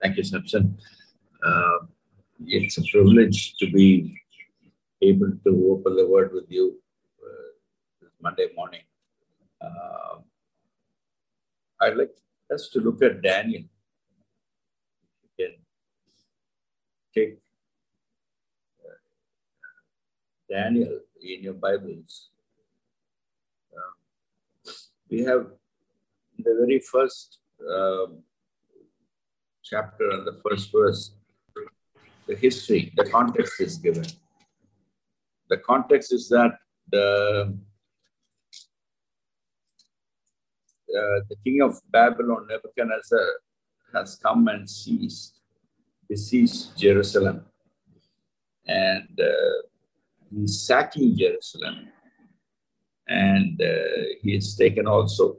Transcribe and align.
Thank 0.00 0.16
you, 0.16 0.24
Samson. 0.24 0.78
Uh, 1.44 1.78
it's 2.46 2.78
a 2.78 2.82
privilege 2.90 3.54
to 3.56 3.70
be 3.70 4.18
able 5.02 5.32
to 5.44 5.68
open 5.72 5.96
the 5.96 6.06
word 6.06 6.32
with 6.32 6.46
you 6.48 6.80
uh, 7.22 8.06
Monday 8.22 8.48
morning. 8.56 8.80
Uh, 9.60 10.20
I'd 11.82 11.96
like 11.98 12.14
us 12.52 12.70
to 12.70 12.80
look 12.80 13.02
at 13.02 13.20
Daniel. 13.20 13.64
You 15.22 15.28
can 15.38 15.54
take 17.14 17.38
uh, 18.82 18.96
Daniel 20.48 21.00
in 21.20 21.42
your 21.42 21.54
Bibles. 21.54 22.30
Uh, 23.70 24.72
we 25.10 25.24
have 25.24 25.46
the 26.38 26.56
very 26.58 26.80
first 26.80 27.38
um, 27.70 28.22
chapter 29.70 30.10
and 30.10 30.26
the 30.26 30.36
first 30.44 30.72
verse, 30.72 31.12
the 32.26 32.34
history, 32.34 32.92
the 32.96 33.08
context 33.08 33.60
is 33.60 33.76
given. 33.78 34.06
The 35.48 35.58
context 35.58 36.12
is 36.12 36.28
that 36.28 36.52
the 36.90 37.56
uh, 40.98 41.20
the 41.28 41.36
king 41.44 41.62
of 41.62 41.80
Babylon, 41.90 42.48
Nebuchadnezzar, 42.48 43.26
has 43.94 44.16
come 44.16 44.48
and 44.48 44.68
seized, 44.68 45.38
besieged 46.08 46.76
Jerusalem. 46.76 47.44
And 48.66 49.20
uh, 49.20 49.56
he's 50.30 50.60
sacking 50.62 51.16
Jerusalem. 51.16 51.88
And 53.06 53.60
uh, 53.62 54.02
he 54.20 54.34
has 54.34 54.56
taken 54.56 54.88
also 54.88 55.36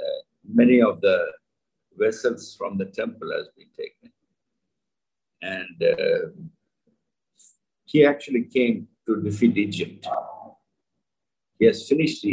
uh, 0.00 0.22
many 0.44 0.80
of 0.80 1.00
the 1.00 1.32
vessels 1.98 2.54
from 2.56 2.78
the 2.78 2.86
temple 2.86 3.30
has 3.32 3.48
been 3.56 3.68
taken. 3.76 4.12
And 5.42 5.82
uh, 5.82 6.30
he 7.84 8.04
actually 8.04 8.44
came 8.44 8.88
to 9.06 9.22
defeat 9.22 9.56
Egypt. 9.56 10.06
He 11.58 11.66
has 11.66 11.86
finished 11.88 12.26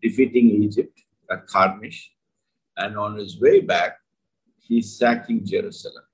defeating 0.00 0.62
Egypt 0.62 1.02
at 1.30 1.46
Carchemish, 1.46 2.10
and 2.76 2.96
on 2.96 3.16
his 3.16 3.40
way 3.40 3.60
back, 3.60 3.98
he's 4.58 4.96
sacking 4.96 5.44
Jerusalem. 5.44 6.04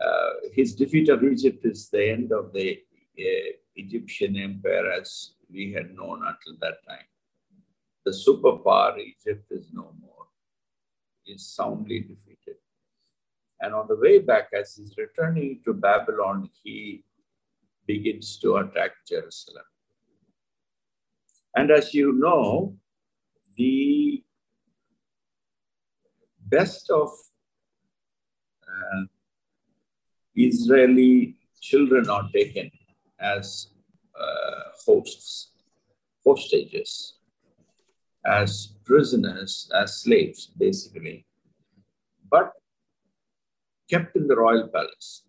Uh, 0.00 0.30
his 0.52 0.74
defeat 0.74 1.08
of 1.08 1.24
Egypt 1.24 1.64
is 1.64 1.88
the 1.90 2.10
end 2.10 2.32
of 2.32 2.52
the 2.52 2.78
uh, 3.18 3.50
Egyptian 3.74 4.36
empire 4.36 4.90
as 4.92 5.32
we 5.52 5.72
had 5.72 5.94
known 5.94 6.22
until 6.24 6.56
that 6.60 6.78
time. 6.88 7.08
The 8.04 8.12
superpower 8.12 8.98
Egypt 8.98 9.46
is 9.50 9.66
no 9.72 9.92
more 10.00 10.19
is 11.30 11.46
soundly 11.46 12.00
defeated. 12.00 12.56
And 13.60 13.74
on 13.74 13.86
the 13.88 13.96
way 13.96 14.18
back, 14.18 14.48
as 14.58 14.74
he's 14.76 14.94
returning 14.96 15.60
to 15.64 15.74
Babylon, 15.74 16.48
he 16.62 17.04
begins 17.86 18.38
to 18.38 18.56
attack 18.56 18.92
Jerusalem. 19.06 19.64
And 21.54 21.70
as 21.70 21.92
you 21.92 22.12
know, 22.12 22.76
the 23.56 24.22
best 26.40 26.90
of 26.90 27.10
uh, 28.66 29.02
Israeli 30.34 31.36
children 31.60 32.08
are 32.08 32.28
taken 32.32 32.70
as 33.18 33.68
uh, 34.18 34.70
hosts, 34.86 35.50
hostages 36.24 37.19
as 38.24 38.74
prisoners, 38.84 39.70
as 39.74 40.02
slaves, 40.02 40.46
basically, 40.58 41.26
but 42.30 42.52
kept 43.88 44.16
in 44.16 44.26
the 44.26 44.36
royal 44.36 44.68
palace. 44.68 45.24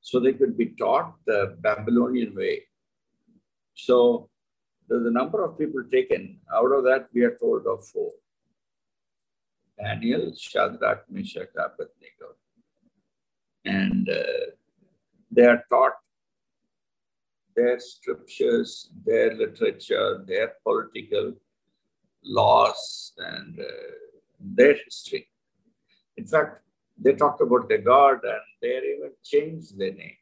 So 0.00 0.18
they 0.18 0.32
could 0.32 0.56
be 0.56 0.66
taught 0.66 1.14
the 1.26 1.56
Babylonian 1.60 2.34
way. 2.34 2.62
So 3.74 4.28
a 4.90 5.10
number 5.10 5.44
of 5.44 5.58
people 5.58 5.82
taken. 5.90 6.40
Out 6.52 6.72
of 6.72 6.84
that, 6.84 7.08
we 7.14 7.22
are 7.22 7.36
told 7.36 7.66
of 7.66 7.86
four. 7.86 8.10
Daniel, 9.78 10.32
Shadrach, 10.36 11.04
Meshach, 11.08 11.50
Abednego. 11.54 12.34
And 13.64 14.08
uh, 14.08 14.50
they 15.30 15.46
are 15.46 15.64
taught 15.70 15.92
their 17.54 17.78
scriptures, 17.78 18.90
their 19.06 19.34
literature, 19.34 20.24
their 20.26 20.54
political 20.64 21.34
laws 22.24 23.12
and 23.18 23.58
uh, 23.58 23.64
their 24.40 24.74
history. 24.84 25.28
In 26.16 26.26
fact, 26.26 26.62
they 26.98 27.14
talked 27.14 27.40
about 27.40 27.68
the 27.68 27.78
God 27.78 28.18
and 28.24 28.40
they 28.60 28.76
even 28.76 29.12
changed 29.24 29.78
their 29.78 29.92
name. 29.92 30.16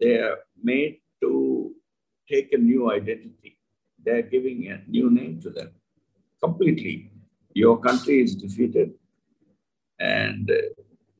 They 0.00 0.18
are 0.18 0.38
made 0.62 1.00
to 1.20 1.72
take 2.28 2.52
a 2.52 2.58
new 2.58 2.90
identity. 2.90 3.58
They're 4.04 4.22
giving 4.22 4.68
a 4.68 4.82
new 4.88 5.10
name 5.10 5.40
to 5.42 5.50
them 5.50 5.70
completely. 6.42 7.10
Your 7.54 7.78
country 7.78 8.22
is 8.22 8.34
defeated, 8.34 8.94
and 10.00 10.50
uh, 10.50 10.54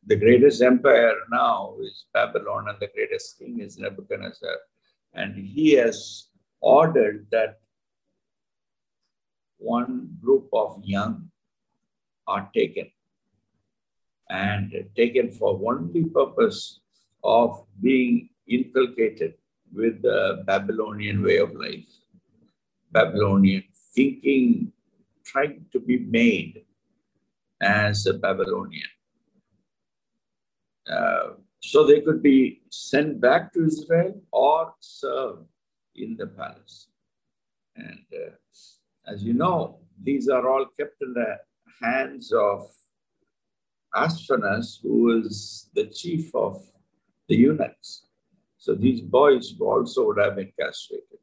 the 0.06 0.16
greatest 0.16 0.62
empire 0.62 1.14
now 1.30 1.76
is 1.80 2.06
Babylon, 2.12 2.68
and 2.68 2.78
the 2.80 2.88
greatest 2.94 3.38
king 3.38 3.60
is 3.60 3.78
Nebuchadnezzar. 3.78 4.56
And 5.14 5.36
he 5.36 5.72
has 5.74 6.28
ordered 6.60 7.26
that 7.30 7.60
one 9.62 10.16
group 10.22 10.48
of 10.52 10.80
young 10.82 11.30
are 12.26 12.50
taken 12.54 12.90
and 14.30 14.72
taken 14.96 15.30
for 15.30 15.60
only 15.70 16.04
purpose 16.04 16.80
of 17.22 17.64
being 17.80 18.30
inculcated 18.48 19.34
with 19.72 20.02
the 20.02 20.42
Babylonian 20.46 21.22
way 21.22 21.36
of 21.38 21.54
life, 21.54 21.88
Babylonian 22.90 23.64
thinking, 23.94 24.72
trying 25.24 25.66
to 25.72 25.80
be 25.80 25.98
made 25.98 26.64
as 27.60 28.06
a 28.06 28.14
Babylonian. 28.14 28.88
Uh, 30.90 31.30
so 31.60 31.86
they 31.86 32.00
could 32.00 32.22
be 32.22 32.62
sent 32.70 33.20
back 33.20 33.52
to 33.52 33.64
Israel 33.64 34.20
or 34.32 34.74
served 34.80 35.46
in 35.94 36.16
the 36.16 36.26
palace. 36.26 36.88
And 37.76 38.04
uh, 38.12 38.30
as 39.06 39.22
you 39.22 39.34
know, 39.34 39.78
these 40.02 40.28
are 40.28 40.48
all 40.48 40.66
kept 40.78 41.02
in 41.02 41.12
the 41.14 41.38
hands 41.80 42.32
of 42.32 42.70
Ashpenaz, 43.94 44.80
who 44.82 45.20
is 45.20 45.68
the 45.74 45.86
chief 45.86 46.34
of 46.34 46.64
the 47.28 47.36
eunuchs. 47.36 48.06
So 48.58 48.74
these 48.74 49.00
boys 49.00 49.54
also 49.60 50.06
would 50.06 50.18
have 50.18 50.36
been 50.36 50.52
castrated. 50.58 51.18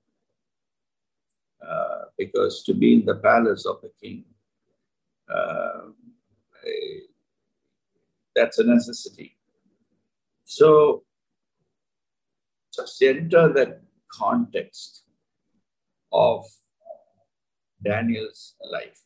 Uh, 1.65 2.05
because 2.17 2.63
to 2.63 2.73
be 2.73 2.95
in 2.95 3.05
the 3.05 3.15
palace 3.15 3.65
of 3.65 3.81
the 3.81 3.91
king, 4.01 4.25
uh, 5.33 5.91
that's 8.35 8.59
a 8.59 8.63
necessity. 8.63 9.37
So 10.45 11.03
just 12.73 13.01
enter 13.01 13.51
the 13.53 13.79
context 14.11 15.03
of 16.11 16.45
Daniel's 17.83 18.55
life. 18.71 19.01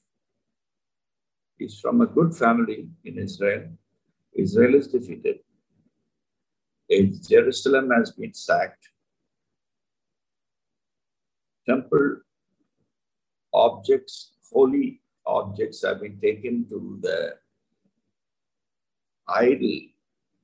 He's 1.58 1.80
from 1.80 2.02
a 2.02 2.06
good 2.06 2.36
family 2.36 2.90
in 3.06 3.18
Israel. 3.18 3.70
Israel 4.34 4.76
is 4.76 4.88
defeated. 4.88 5.40
Jerusalem 7.28 7.92
has 7.92 8.12
been 8.12 8.34
sacked. 8.34 8.90
Temple 11.66 12.18
objects, 13.54 14.34
holy 14.52 15.02
objects 15.26 15.84
have 15.84 16.02
been 16.02 16.20
taken 16.20 16.68
to 16.70 17.00
the 17.02 17.36
idol 19.28 19.80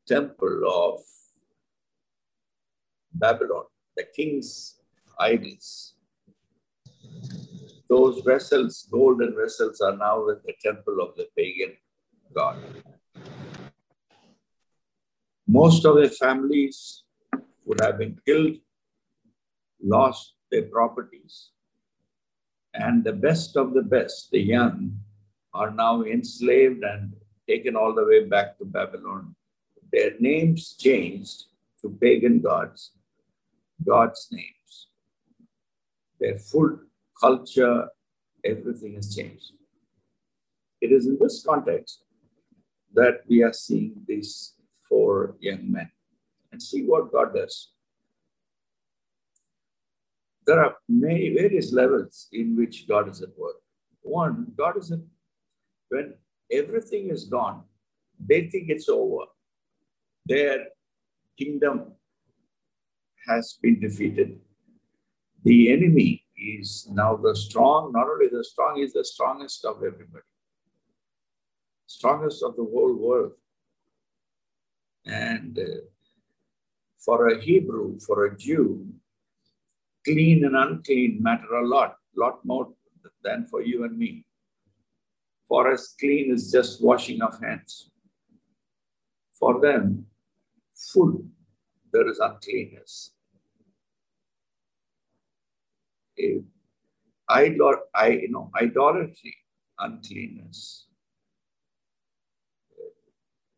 temple 0.10 0.62
of 0.68 1.02
Babylon, 3.14 3.66
the 3.96 4.06
king's 4.16 4.80
idols. 5.20 5.94
Those 7.90 8.22
vessels, 8.22 8.88
golden 8.92 9.36
vessels, 9.36 9.82
are 9.82 9.98
now 9.98 10.28
in 10.30 10.38
the 10.46 10.54
temple 10.64 11.02
of 11.02 11.16
the 11.16 11.28
pagan 11.36 11.76
god. 12.34 12.58
Most 15.48 15.86
of 15.86 15.96
their 15.96 16.10
families 16.10 17.04
would 17.66 17.82
have 17.82 17.98
been 17.98 18.20
killed, 18.26 18.58
lost 19.82 20.36
their 20.52 20.64
properties. 20.64 21.50
And 22.76 23.04
the 23.04 23.14
best 23.14 23.58
of 23.58 23.74
the 23.74 23.82
best, 23.82 24.30
the 24.30 24.40
young, 24.40 25.00
are 25.54 25.72
now 25.72 26.04
enslaved 26.04 26.84
and 26.84 27.14
taken 27.48 27.76
all 27.76 27.96
the 27.96 28.06
way 28.06 28.26
back 28.26 28.60
to 28.60 28.66
Babylon. 28.66 29.36
Their 29.92 30.12
names 30.20 30.76
changed 30.78 31.46
to 31.82 31.90
pagan 31.90 32.42
gods, 32.42 32.92
God's 33.84 34.28
names. 34.32 34.90
Their 36.20 36.38
full 36.38 36.78
culture, 37.20 37.88
everything 38.44 38.96
has 38.96 39.16
changed. 39.16 39.52
It 40.82 40.92
is 40.92 41.08
in 41.08 41.18
this 41.20 41.44
context 41.46 42.04
that 42.94 43.22
we 43.28 43.44
are 43.44 43.54
seeing 43.54 44.02
these 44.08 44.54
four 44.88 45.36
young 45.40 45.72
men 45.72 45.92
and 46.52 46.62
see 46.62 46.84
what 46.84 47.12
God 47.12 47.34
does. 47.36 47.72
There 50.48 50.64
are 50.64 50.76
many 50.88 51.34
various 51.34 51.72
levels 51.74 52.28
in 52.32 52.56
which 52.56 52.88
God 52.88 53.10
is 53.10 53.22
at 53.22 53.38
work. 53.38 53.58
One, 54.02 54.52
God 54.58 54.78
is 54.78 54.92
at, 54.92 55.00
when 55.90 56.16
everything 56.52 57.10
is 57.10 57.26
gone, 57.26 57.64
they 58.20 58.48
think 58.48 58.70
it's 58.70 58.90
over. 58.90 59.26
Their 60.26 60.66
kingdom 61.38 61.94
has 63.28 63.60
been 63.62 63.80
defeated. 63.80 64.40
The 65.44 65.72
enemy 65.72 66.26
is 66.40 66.88
now 66.92 67.16
the 67.16 67.36
strong, 67.36 67.92
not 67.92 68.08
only 68.08 68.28
the 68.28 68.44
strong, 68.44 68.80
is 68.80 68.94
the 68.94 69.06
strongest 69.06 69.66
of 69.66 69.78
everybody, 69.78 70.24
strongest 71.86 72.44
of 72.44 72.56
the 72.56 72.64
whole 72.64 72.96
world. 72.96 73.34
And 75.06 75.58
uh, 75.58 75.82
for 76.98 77.30
a 77.30 77.42
Hebrew, 77.42 78.00
for 78.00 78.26
a 78.26 78.38
Jew, 78.38 78.88
clean 80.06 80.46
and 80.46 80.56
unclean 80.56 81.22
matter 81.22 81.54
a 81.56 81.68
lot, 81.68 81.98
lot 82.16 82.44
more 82.46 82.74
than 83.24 83.48
for 83.48 83.62
you 83.62 83.84
and 83.84 83.98
me. 83.98 84.26
For 85.48 85.72
us, 85.72 85.96
clean 86.00 86.32
is 86.32 86.52
just 86.52 86.84
washing 86.84 87.22
of 87.22 87.40
hands. 87.42 87.90
For 89.40 89.60
them, 89.60 90.06
full, 90.76 91.26
there 91.92 92.08
is 92.08 92.20
uncleanness. 92.20 93.12
Idol, 97.30 97.76
I, 97.94 98.08
you 98.10 98.32
know, 98.32 98.52
idolatry, 98.60 99.36
uncleanness. 99.78 100.88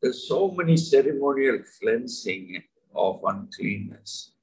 There's 0.02 0.28
so 0.28 0.52
many 0.52 0.78
ceremonial 0.78 1.60
cleansing 1.80 2.64
of 2.96 3.22
uncleanness 3.24 4.34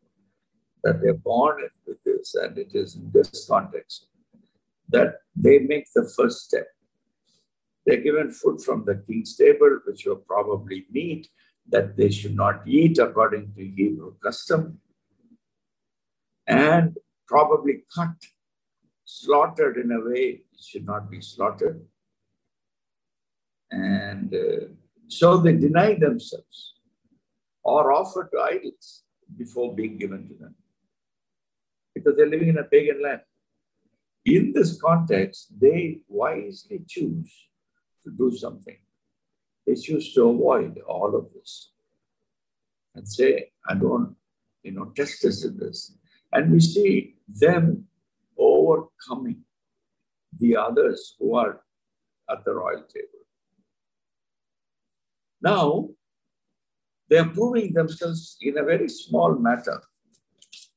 that 0.84 1.02
they're 1.02 1.14
born 1.14 1.68
with 1.86 1.98
this, 2.04 2.34
and 2.34 2.56
it 2.56 2.70
is 2.74 2.94
in 2.94 3.10
this 3.12 3.46
context 3.48 4.06
that 4.88 5.16
they 5.34 5.58
make 5.58 5.86
the 5.94 6.10
first 6.16 6.44
step. 6.44 6.68
They're 7.84 8.00
given 8.00 8.30
food 8.30 8.60
from 8.62 8.84
the 8.84 9.02
king's 9.06 9.36
table, 9.36 9.80
which 9.84 10.06
were 10.06 10.16
probably 10.16 10.86
meat 10.90 11.28
that 11.68 11.96
they 11.96 12.10
should 12.10 12.36
not 12.36 12.66
eat 12.66 12.98
according 12.98 13.52
to 13.54 13.64
Hebrew 13.64 14.14
custom, 14.22 14.80
and 16.46 16.96
probably 17.28 17.84
cut, 17.94 18.16
slaughtered 19.04 19.76
in 19.76 19.92
a 19.92 20.00
way 20.00 20.42
it 20.52 20.60
should 20.60 20.86
not 20.86 21.10
be 21.10 21.20
slaughtered. 21.20 21.84
And 23.70 24.34
uh, 24.34 24.66
so 25.08 25.36
they 25.36 25.52
deny 25.52 25.94
themselves 25.94 26.74
or 27.62 27.92
offer 27.92 28.28
to 28.32 28.40
idols 28.40 29.04
before 29.36 29.74
being 29.74 29.98
given 29.98 30.26
to 30.28 30.34
them 30.34 30.54
because 31.94 32.16
they're 32.16 32.26
living 32.26 32.48
in 32.48 32.58
a 32.58 32.64
pagan 32.64 33.02
land. 33.02 33.20
In 34.24 34.52
this 34.52 34.80
context, 34.80 35.48
they 35.60 36.00
wisely 36.08 36.80
choose 36.86 37.32
to 38.04 38.10
do 38.10 38.30
something. 38.34 38.78
They 39.66 39.74
choose 39.74 40.14
to 40.14 40.28
avoid 40.28 40.78
all 40.86 41.14
of 41.14 41.26
this 41.34 41.72
and 42.94 43.06
say, 43.06 43.50
I 43.68 43.74
don't, 43.74 44.16
you 44.62 44.72
know, 44.72 44.86
test 44.96 45.24
us 45.24 45.44
in 45.44 45.58
this. 45.58 45.97
And 46.32 46.52
we 46.52 46.60
see 46.60 47.16
them 47.28 47.86
overcoming 48.36 49.44
the 50.38 50.56
others 50.56 51.16
who 51.18 51.34
are 51.34 51.60
at 52.30 52.44
the 52.44 52.54
royal 52.54 52.82
table. 52.82 53.24
Now, 55.40 55.88
they 57.08 57.18
are 57.18 57.28
proving 57.28 57.72
themselves 57.72 58.36
in 58.40 58.58
a 58.58 58.62
very 58.62 58.88
small 58.88 59.34
matter. 59.34 59.82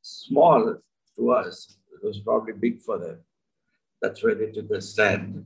Small 0.02 0.78
to 1.18 1.32
us, 1.32 1.78
it 1.94 2.06
was 2.06 2.20
probably 2.20 2.54
big 2.54 2.82
for 2.82 2.98
them. 2.98 3.20
That's 4.02 4.24
why 4.24 4.34
they 4.34 4.52
took 4.52 4.72
a 4.72 4.82
stand. 4.82 5.46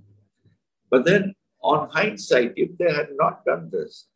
But 0.90 1.06
then, 1.06 1.34
on 1.62 1.90
hindsight, 1.90 2.54
if 2.56 2.78
they 2.78 2.94
had 2.94 3.10
not 3.13 3.44
done 3.44 3.69
this, 3.72 4.07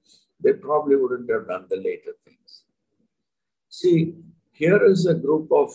they 0.41 0.53
probably 0.53 0.95
wouldn't 0.95 1.30
have 1.30 1.47
done 1.47 1.65
the 1.69 1.77
later 1.77 2.13
things. 2.24 2.63
See, 3.69 4.13
here 4.59 4.83
is 4.83 5.06
a 5.06 5.13
group 5.13 5.50
of 5.53 5.69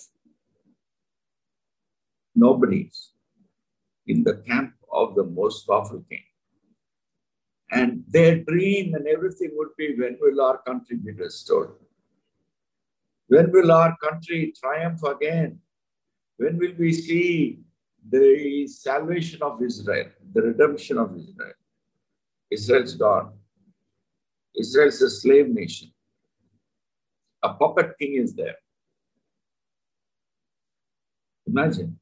nobodies 2.34 3.12
in 4.06 4.22
the 4.22 4.34
camp 4.48 4.74
of 4.92 5.14
the 5.14 5.24
most 5.24 5.66
powerful 5.66 6.04
king. 6.10 6.24
And 7.70 8.04
their 8.06 8.34
dream 8.44 8.94
and 8.94 9.06
everything 9.06 9.52
would 9.54 9.74
be 9.78 9.94
when 9.98 10.18
will 10.20 10.40
our 10.42 10.58
country 10.58 10.96
be 10.96 11.12
restored? 11.12 11.70
When 13.28 13.50
will 13.52 13.72
our 13.72 13.96
country 14.02 14.52
triumph 14.60 15.02
again? 15.02 15.60
When 16.36 16.58
will 16.58 16.74
we 16.78 16.92
see 16.92 17.60
the 18.06 18.66
salvation 18.66 19.40
of 19.42 19.62
Israel, 19.62 20.10
the 20.34 20.42
redemption 20.42 20.98
of 20.98 21.16
Israel? 21.16 21.56
Israel's 22.50 22.94
gone. 22.94 23.32
Israel's 24.54 25.00
a 25.00 25.08
slave 25.08 25.48
nation. 25.48 25.90
A 27.42 27.54
puppet 27.54 27.94
king 27.98 28.16
is 28.16 28.34
there. 28.34 28.56
Imagine 31.54 31.96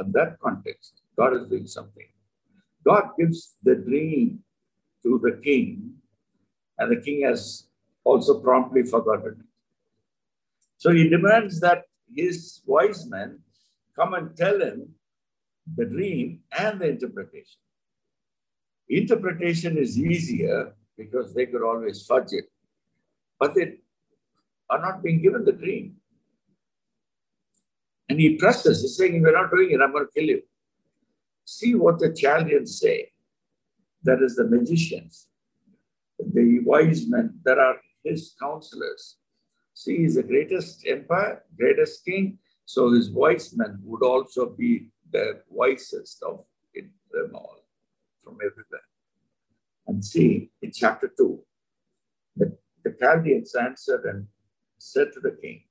in 0.00 0.12
that 0.12 0.38
context, 0.40 1.02
God 1.18 1.34
is 1.36 1.48
doing 1.48 1.66
something. 1.66 2.06
God 2.84 3.04
gives 3.18 3.56
the 3.64 3.74
dream 3.74 4.44
to 5.02 5.20
the 5.24 5.40
king, 5.42 5.94
and 6.78 6.92
the 6.92 7.00
king 7.00 7.22
has 7.22 7.66
also 8.04 8.38
promptly 8.40 8.84
forgotten 8.84 9.40
it. 9.40 9.46
So 10.76 10.92
he 10.92 11.08
demands 11.08 11.58
that 11.60 11.82
his 12.14 12.62
wise 12.64 13.06
men 13.06 13.40
come 13.96 14.14
and 14.14 14.36
tell 14.36 14.60
him 14.60 14.94
the 15.76 15.86
dream 15.86 16.40
and 16.56 16.78
the 16.78 16.90
interpretation. 16.90 17.60
Interpretation 18.88 19.78
is 19.78 19.98
easier 19.98 20.74
because 20.96 21.34
they 21.34 21.46
could 21.46 21.64
always 21.64 22.06
fudge 22.06 22.30
it, 22.30 22.44
but 23.40 23.52
they 23.56 23.78
are 24.70 24.80
not 24.80 25.02
being 25.02 25.20
given 25.20 25.44
the 25.44 25.52
dream. 25.52 25.96
And 28.08 28.20
he 28.20 28.36
presses, 28.36 28.82
he's 28.82 28.96
saying, 28.96 29.16
if 29.16 29.22
you're 29.22 29.32
not 29.32 29.50
doing 29.50 29.70
it, 29.72 29.80
I'm 29.80 29.92
going 29.92 30.06
to 30.06 30.12
kill 30.12 30.28
you. 30.28 30.42
See 31.44 31.74
what 31.74 31.98
the 31.98 32.12
Chaldeans 32.12 32.78
say. 32.80 33.12
That 34.02 34.22
is 34.22 34.36
the 34.36 34.44
magicians, 34.44 35.26
the 36.18 36.60
wise 36.60 37.08
men 37.08 37.40
that 37.44 37.58
are 37.58 37.76
his 38.04 38.34
counselors. 38.40 39.16
See, 39.74 39.98
he's 39.98 40.14
the 40.14 40.22
greatest 40.22 40.86
empire, 40.86 41.42
greatest 41.58 42.04
king. 42.04 42.38
So 42.64 42.92
his 42.92 43.10
wise 43.10 43.56
men 43.56 43.78
would 43.82 44.02
also 44.02 44.46
be 44.46 44.88
the 45.10 45.42
wisest 45.48 46.22
of 46.22 46.44
them 47.16 47.34
all 47.34 47.64
from 48.22 48.34
everywhere. 48.44 48.86
And 49.86 50.04
see, 50.04 50.50
in 50.62 50.72
chapter 50.72 51.10
2, 51.16 51.40
the, 52.36 52.58
the 52.84 52.96
Chaldeans 52.98 53.54
answered 53.54 54.04
and 54.04 54.26
said 54.78 55.12
to 55.14 55.20
the 55.20 55.36
king, 55.40 55.62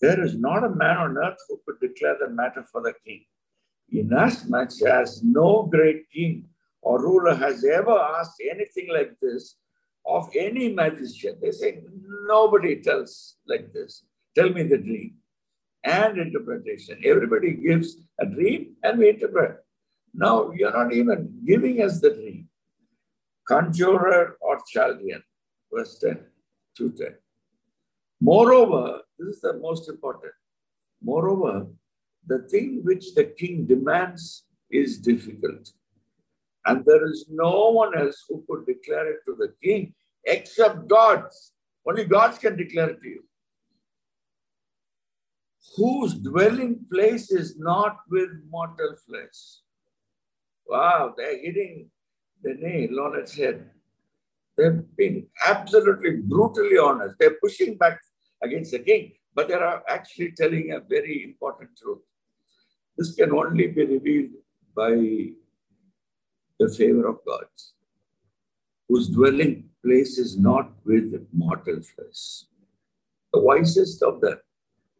there 0.00 0.22
is 0.22 0.38
not 0.38 0.64
a 0.64 0.70
man 0.70 0.96
on 0.96 1.18
earth 1.18 1.38
who 1.48 1.60
could 1.66 1.80
declare 1.80 2.16
the 2.20 2.28
matter 2.28 2.64
for 2.70 2.80
the 2.82 2.94
king, 3.04 3.24
inasmuch 3.90 4.82
as 4.82 5.22
no 5.22 5.68
great 5.70 6.08
king 6.10 6.48
or 6.82 7.00
ruler 7.02 7.34
has 7.34 7.64
ever 7.64 7.98
asked 7.98 8.40
anything 8.50 8.88
like 8.92 9.12
this 9.20 9.56
of 10.06 10.28
any 10.34 10.72
magician. 10.72 11.36
They 11.42 11.50
say, 11.50 11.82
nobody 12.26 12.80
tells 12.80 13.36
like 13.46 13.72
this. 13.72 14.04
Tell 14.34 14.50
me 14.50 14.62
the 14.62 14.78
dream 14.78 15.14
and 15.84 16.18
interpretation. 16.18 17.00
Everybody 17.04 17.52
gives 17.52 17.96
a 18.20 18.26
dream 18.26 18.76
and 18.82 18.98
we 18.98 19.10
interpret. 19.10 19.58
Now 20.14 20.52
you're 20.52 20.72
not 20.72 20.92
even 20.92 21.40
giving 21.46 21.82
us 21.82 22.00
the 22.00 22.10
dream. 22.10 22.48
Conjurer 23.46 24.36
or 24.40 24.58
Chaldean, 24.70 25.22
verse 25.72 25.98
10, 25.98 26.18
210. 26.76 27.16
Moreover, 28.20 29.00
this 29.18 29.36
is 29.36 29.40
the 29.40 29.54
most 29.54 29.88
important. 29.88 30.32
Moreover, 31.02 31.66
the 32.26 32.40
thing 32.40 32.80
which 32.84 33.14
the 33.14 33.24
king 33.24 33.66
demands 33.66 34.44
is 34.70 34.98
difficult. 34.98 35.72
And 36.66 36.84
there 36.84 37.06
is 37.10 37.26
no 37.30 37.70
one 37.70 37.96
else 37.96 38.24
who 38.28 38.44
could 38.48 38.66
declare 38.66 39.10
it 39.10 39.20
to 39.26 39.34
the 39.38 39.54
king 39.62 39.94
except 40.24 40.88
gods. 40.88 41.52
Only 41.86 42.04
gods 42.04 42.38
can 42.38 42.56
declare 42.56 42.90
it 42.90 43.00
to 43.02 43.08
you. 43.08 43.24
Whose 45.76 46.14
dwelling 46.14 46.84
place 46.92 47.30
is 47.30 47.58
not 47.58 47.98
with 48.10 48.28
mortal 48.50 48.96
flesh. 49.06 49.60
Wow, 50.66 51.14
they're 51.16 51.38
hitting 51.38 51.90
the 52.42 52.54
nail 52.54 53.00
on 53.00 53.18
its 53.18 53.34
head. 53.34 53.70
They've 54.56 54.82
been 54.96 55.26
absolutely 55.46 56.16
brutally 56.16 56.76
honest. 56.78 57.16
They're 57.18 57.38
pushing 57.42 57.76
back 57.78 58.00
against 58.42 58.72
the 58.72 58.78
king, 58.80 59.12
but 59.34 59.48
they 59.48 59.54
are 59.54 59.82
actually 59.88 60.32
telling 60.32 60.72
a 60.72 60.80
very 60.80 61.24
important 61.24 61.70
truth. 61.80 62.02
This 62.96 63.14
can 63.14 63.32
only 63.32 63.68
be 63.68 63.84
revealed 63.84 64.30
by 64.74 64.90
the 66.58 66.68
favor 66.76 67.06
of 67.08 67.18
God. 67.26 67.46
whose 68.88 69.08
dwelling 69.08 69.68
place 69.84 70.18
is 70.18 70.38
not 70.38 70.70
with 70.84 71.26
mortal 71.32 71.80
flesh. 71.82 72.44
The 73.32 73.40
wisest 73.40 74.02
of 74.02 74.20
them 74.20 74.38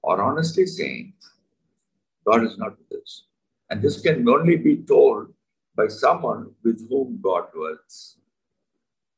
are 0.04 0.22
honestly 0.22 0.66
saying, 0.66 1.14
God 2.26 2.44
is 2.44 2.58
not 2.58 2.76
with 2.78 3.00
us. 3.02 3.24
And 3.70 3.82
this 3.82 4.00
can 4.00 4.28
only 4.28 4.56
be 4.56 4.76
told 4.76 5.32
by 5.74 5.88
someone 5.88 6.52
with 6.62 6.88
whom 6.88 7.18
God 7.22 7.44
dwells. 7.54 8.18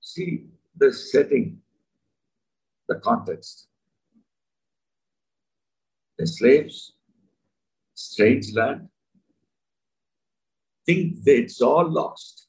See 0.00 0.46
the 0.76 0.92
setting, 0.92 1.58
the 2.88 2.96
context. 2.96 3.66
The 6.20 6.26
slaves, 6.26 6.92
strange 7.94 8.52
land, 8.52 8.90
think 10.84 11.24
that 11.24 11.34
it's 11.34 11.62
all 11.62 11.90
lost. 11.90 12.48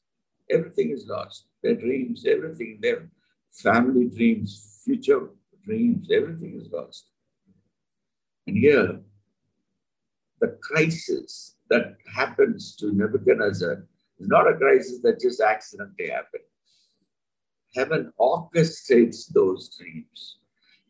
Everything 0.50 0.90
is 0.90 1.06
lost. 1.06 1.46
Their 1.62 1.76
dreams, 1.76 2.26
everything, 2.26 2.80
their 2.82 3.08
family 3.50 4.10
dreams, 4.10 4.82
future 4.84 5.30
dreams, 5.64 6.08
everything 6.12 6.60
is 6.60 6.70
lost. 6.70 7.06
And 8.46 8.58
here, 8.58 9.00
the 10.38 10.58
crisis 10.60 11.56
that 11.70 11.96
happens 12.14 12.76
to 12.76 12.92
Nebuchadnezzar 12.92 13.86
is 14.18 14.28
not 14.28 14.50
a 14.52 14.58
crisis 14.58 15.00
that 15.02 15.18
just 15.18 15.40
accidentally 15.40 16.10
happened. 16.10 16.44
Heaven 17.74 18.12
orchestrates 18.20 19.32
those 19.32 19.74
dreams 19.74 20.40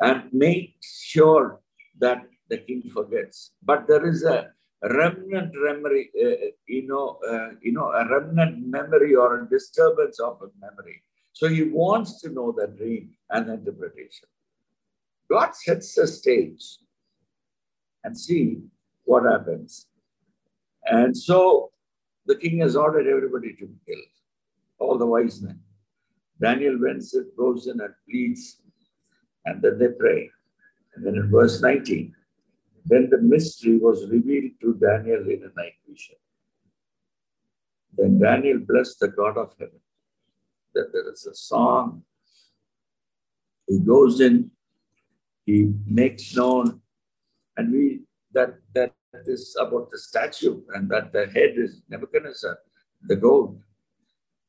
and 0.01 0.25
makes 0.33 1.01
sure 1.01 1.61
that 2.01 2.27
the 2.49 2.59
king 2.59 2.83
forgets. 2.93 3.53
But 3.63 3.87
there 3.89 4.07
is 4.07 4.25
a 4.25 4.51
remnant 4.83 5.53
memory, 5.55 6.11
uh, 6.21 6.51
you 6.67 6.87
know, 6.87 7.19
uh, 7.29 7.51
you 7.61 7.73
know, 7.73 7.91
a 7.91 8.09
remnant 8.09 8.67
memory 8.67 9.15
or 9.15 9.43
a 9.43 9.49
disturbance 9.49 10.19
of 10.19 10.41
a 10.43 10.49
memory. 10.61 11.03
So 11.33 11.49
he 11.49 11.63
wants 11.63 12.21
to 12.23 12.31
know 12.31 12.53
the 12.53 12.67
dream 12.67 13.11
and 13.31 13.49
the 13.49 13.55
interpretation. 13.55 14.29
God 15.31 15.55
sets 15.55 15.95
the 15.95 16.07
stage 16.07 16.79
and 18.05 18.19
see 18.19 18.59
what 19.05 19.25
happens. 19.25 19.87
And 20.85 21.17
so 21.17 21.71
the 22.27 22.37
king 22.37 22.59
has 22.59 22.77
ordered 22.77 23.07
everybody 23.07 23.55
to 23.55 23.67
be 23.67 23.77
killed, 23.87 24.13
all 24.79 24.99
the 24.99 25.07
wise 25.07 25.41
men. 25.41 25.61
Daniel 26.41 26.77
went, 26.81 27.05
goes 27.37 27.69
in 27.69 27.81
and 27.81 27.95
pleads, 28.09 28.61
and 29.45 29.63
then 29.63 29.79
they 29.79 29.89
pray. 29.89 30.31
And 30.95 31.07
then 31.07 31.15
in 31.15 31.31
verse 31.31 31.63
19, 31.63 32.15
then 32.85 33.09
the 33.11 33.19
mystery 33.19 33.79
was 33.79 34.09
revealed 34.09 34.53
to 34.61 34.75
Daniel 34.75 35.23
in 35.29 35.43
a 35.43 35.61
night 35.61 35.75
vision. 35.89 36.17
Then 37.97 38.19
Daniel 38.19 38.59
blessed 38.59 39.01
the 39.01 39.09
God 39.09 39.37
of 39.37 39.55
heaven. 39.59 39.81
Then 40.75 40.87
there 40.93 41.13
is 41.13 41.27
a 41.27 41.35
song. 41.35 42.03
He 43.69 43.79
goes 43.79 44.21
in, 44.21 44.51
he 45.45 45.73
makes 45.87 46.35
known, 46.35 46.81
and 47.57 47.73
we 47.73 48.01
that 48.33 48.59
that 48.75 48.95
is 49.27 49.57
about 49.61 49.91
the 49.91 49.99
statue 49.99 50.63
and 50.75 50.91
that 50.91 51.13
the 51.13 51.27
head 51.27 51.53
is 51.57 51.83
Nebuchadnezzar, 51.89 52.59
the 53.03 53.17
gold. 53.17 53.61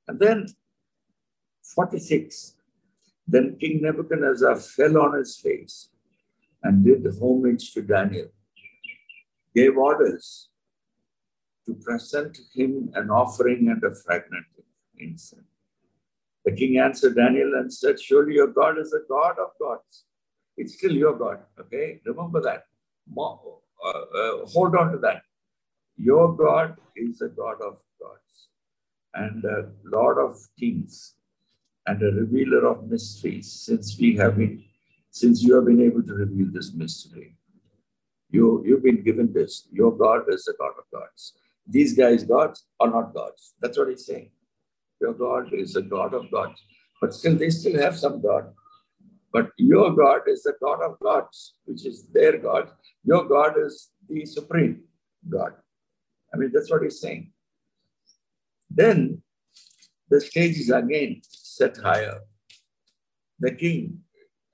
And 0.07 0.19
then 0.19 0.47
46, 1.63 2.55
then 3.27 3.57
King 3.59 3.81
Nebuchadnezzar 3.81 4.55
fell 4.55 4.97
on 4.97 5.17
his 5.17 5.35
face 5.35 5.89
and 6.63 6.83
did 6.83 7.05
homage 7.21 7.73
to 7.73 7.81
Daniel, 7.81 8.27
gave 9.55 9.77
orders 9.77 10.49
to 11.65 11.73
present 11.73 12.37
him 12.53 12.91
an 12.95 13.09
offering 13.09 13.69
and 13.69 13.83
a 13.83 13.93
fragrant 13.95 14.45
incense. 14.97 15.43
The 16.45 16.51
king 16.51 16.77
answered 16.77 17.15
Daniel 17.15 17.53
and 17.55 17.71
said, 17.71 17.99
Surely 18.01 18.35
your 18.35 18.47
God 18.47 18.77
is 18.77 18.93
a 18.93 18.99
God 19.07 19.37
of 19.39 19.51
gods. 19.59 20.05
It's 20.57 20.73
still 20.73 20.91
your 20.91 21.17
God, 21.17 21.39
okay? 21.59 22.01
Remember 22.05 22.41
that. 22.41 22.65
Uh, 23.17 23.89
uh, 23.89 24.45
hold 24.47 24.75
on 24.75 24.91
to 24.91 24.97
that. 24.99 25.23
Your 25.97 26.35
God 26.35 26.77
is 26.95 27.21
a 27.21 27.27
God 27.29 27.61
of 27.61 27.79
gods 28.01 28.49
and 29.13 29.43
a 29.45 29.71
Lord 29.83 30.17
of 30.17 30.35
kings 30.59 31.15
and 31.85 32.01
a 32.01 32.11
revealer 32.11 32.65
of 32.65 32.89
mysteries 32.89 33.51
since 33.51 33.97
we 33.99 34.15
have 34.17 34.37
been 34.37 34.63
since 35.13 35.43
you 35.43 35.53
have 35.55 35.65
been 35.65 35.79
able 35.79 36.01
to 36.01 36.13
reveal 36.13 36.47
this 36.51 36.73
mystery. 36.73 37.35
You, 38.31 38.63
you've 38.65 38.81
been 38.83 39.03
given 39.03 39.31
this. 39.31 39.67
Your 39.71 39.95
God 39.95 40.23
is 40.29 40.43
the 40.45 40.55
God 40.59 40.73
of 40.79 40.85
gods. 40.91 41.33
These 41.67 41.93
guys, 41.93 42.23
gods, 42.23 42.65
are 42.79 42.89
not 42.89 43.13
gods. 43.13 43.53
That's 43.61 43.77
what 43.77 43.89
he's 43.89 44.07
saying. 44.07 44.31
Your 44.99 45.13
God 45.13 45.53
is 45.53 45.73
the 45.73 45.83
God 45.83 46.15
of 46.15 46.31
gods. 46.31 46.63
But 46.99 47.13
still, 47.13 47.35
they 47.35 47.51
still 47.51 47.79
have 47.79 47.95
some 47.97 48.21
God. 48.21 48.53
But 49.31 49.51
your 49.57 49.95
God 49.95 50.21
is 50.27 50.41
the 50.41 50.55
God 50.59 50.81
of 50.81 50.99
gods, 50.99 51.53
which 51.65 51.85
is 51.85 52.07
their 52.07 52.39
God. 52.39 52.71
Your 53.03 53.25
God 53.25 53.53
is 53.63 53.91
the 54.09 54.25
supreme 54.25 54.81
God. 55.29 55.53
I 56.33 56.37
mean, 56.37 56.49
that's 56.51 56.71
what 56.71 56.81
he's 56.81 56.99
saying. 56.99 57.31
Then 58.67 59.21
the 60.09 60.19
stage 60.19 60.57
is 60.57 60.71
again 60.71 61.21
set 61.29 61.77
higher. 61.77 62.21
The 63.39 63.51
king 63.51 64.02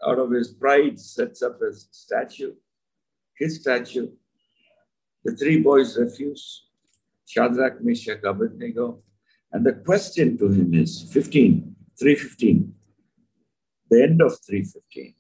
out 0.06 0.20
of 0.20 0.32
his 0.32 0.50
pride, 0.50 1.00
sets 1.00 1.42
up 1.42 1.62
a 1.62 1.74
statue, 1.74 2.54
his 3.36 3.62
statue. 3.62 4.10
The 5.24 5.36
three 5.36 5.60
boys 5.60 5.98
refuse. 5.98 6.66
Shadrach, 7.26 7.84
Meshach, 7.84 8.24
Abednego. 8.24 9.00
And 9.52 9.66
the 9.66 9.74
question 9.74 10.38
to 10.38 10.48
him 10.50 10.74
is 10.74 11.04
15, 11.12 11.76
315, 12.00 12.74
the 13.90 14.04
end 14.04 14.22
of 14.22 14.38
315. 14.46 15.14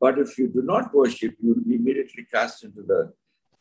But 0.00 0.18
if 0.18 0.38
you 0.38 0.48
do 0.48 0.62
not 0.62 0.94
worship, 0.94 1.34
you 1.40 1.54
will 1.54 1.64
be 1.64 1.76
immediately 1.76 2.26
cast 2.30 2.64
into 2.64 2.82
the 2.82 3.12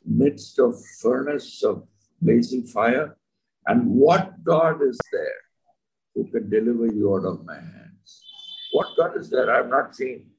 midst 0.05 0.59
of 0.59 0.75
furnace 0.99 1.63
of 1.63 1.87
blazing 2.21 2.63
fire. 2.65 3.17
And 3.65 3.87
what 3.87 4.43
God 4.43 4.81
is 4.81 4.99
there 5.11 5.41
who 6.13 6.29
can 6.29 6.49
deliver 6.49 6.87
you 6.87 7.15
out 7.15 7.25
of 7.25 7.45
my 7.45 7.55
hand? 7.55 7.92
What 8.73 8.97
God 8.97 9.15
is 9.17 9.29
there? 9.29 9.53
I 9.53 9.57
have 9.57 9.69
not 9.69 9.95
seen 9.95 10.31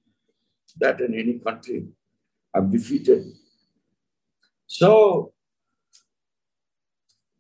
that 0.79 1.01
in 1.01 1.15
any 1.15 1.39
country. 1.39 1.87
I'm 2.53 2.69
defeated. 2.69 3.23
So 4.67 5.33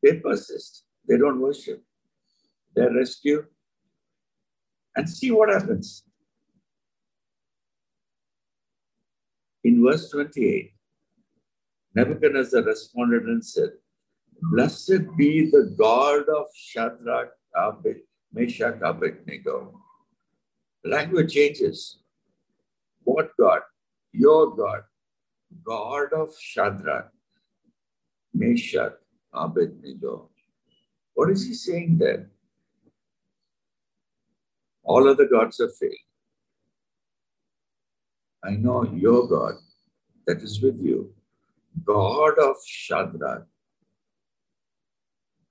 they 0.00 0.20
persist. 0.20 0.84
They 1.08 1.18
don't 1.18 1.40
worship. 1.40 1.82
They're 2.76 2.94
rescued. 2.94 3.46
And 4.94 5.10
see 5.10 5.32
what 5.32 5.48
happens. 5.48 6.04
In 9.64 9.82
verse 9.84 10.08
28, 10.10 10.74
Nebuchadnezzar 11.96 12.62
responded 12.62 13.24
and 13.24 13.44
said, 13.44 13.70
Blessed 14.42 15.16
be 15.16 15.50
the 15.50 15.74
God 15.76 16.28
of 16.28 16.46
Shadrach, 16.54 17.30
Abed, 17.56 17.96
Meshach, 18.32 18.78
Abednego, 18.80 19.80
language 20.84 21.32
changes. 21.32 21.98
What 23.02 23.30
God? 23.38 23.60
Your 24.12 24.54
God. 24.54 24.82
God 25.62 26.12
of 26.12 26.34
Shadrach, 26.38 27.10
Meshach, 28.32 28.94
Abednego. 29.32 30.30
What 31.14 31.30
is 31.30 31.46
he 31.46 31.54
saying 31.54 31.98
there? 31.98 32.30
All 34.82 35.08
other 35.08 35.26
gods 35.26 35.58
have 35.60 35.74
failed. 35.76 35.94
I 38.42 38.50
know 38.50 38.84
your 38.84 39.26
God 39.28 39.54
that 40.26 40.42
is 40.42 40.60
with 40.60 40.80
you. 40.80 41.14
God 41.84 42.38
of 42.38 42.56
Shadrach. 42.66 43.46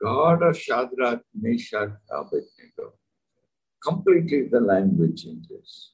God 0.02 0.44
of 0.44 0.58
Shadrach, 0.58 1.22
Meshach, 1.34 1.92
Abednego 2.12 2.94
completely 3.86 4.48
the 4.48 4.60
language 4.60 5.24
changes. 5.24 5.92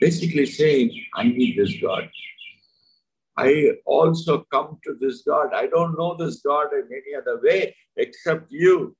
Basically 0.00 0.46
saying, 0.46 0.90
I 1.14 1.24
need 1.24 1.58
this 1.58 1.74
God. 1.80 2.08
I 3.36 3.70
also 3.86 4.44
come 4.52 4.78
to 4.84 4.96
this 5.00 5.22
God. 5.22 5.50
I 5.54 5.66
don't 5.66 5.96
know 5.96 6.16
this 6.16 6.40
God 6.40 6.72
in 6.72 6.88
any 6.90 7.14
other 7.16 7.40
way 7.42 7.76
except 7.96 8.50
you, 8.50 8.96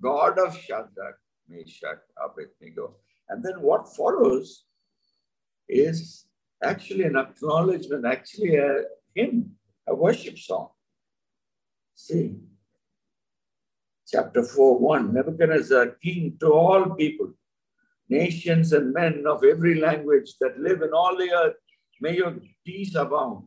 God 0.00 0.38
of 0.38 0.56
Shadrach, 0.56 1.16
Meshach, 1.48 1.98
Abednego. 2.22 2.96
And 3.28 3.44
then 3.44 3.60
what 3.60 3.94
follows 3.94 4.64
is 5.68 6.26
actually 6.62 7.04
an 7.04 7.16
acknowledgement, 7.16 8.06
actually 8.06 8.56
a 8.56 8.82
hymn, 9.14 9.52
a 9.86 9.94
worship 9.94 10.38
song. 10.38 10.68
See, 11.94 12.36
chapter 14.12 14.44
4 14.44 14.78
1 14.78 15.14
Nebuchadnezzar, 15.14 15.86
king 16.02 16.36
to 16.40 16.52
all 16.52 16.94
people, 16.94 17.32
nations 18.08 18.72
and 18.72 18.92
men 18.92 19.24
of 19.26 19.42
every 19.44 19.80
language 19.80 20.34
that 20.40 20.58
live 20.58 20.82
in 20.82 20.92
all 20.92 21.16
the 21.16 21.32
earth, 21.32 21.56
may 22.00 22.16
your 22.16 22.36
peace 22.64 22.94
abound. 22.94 23.44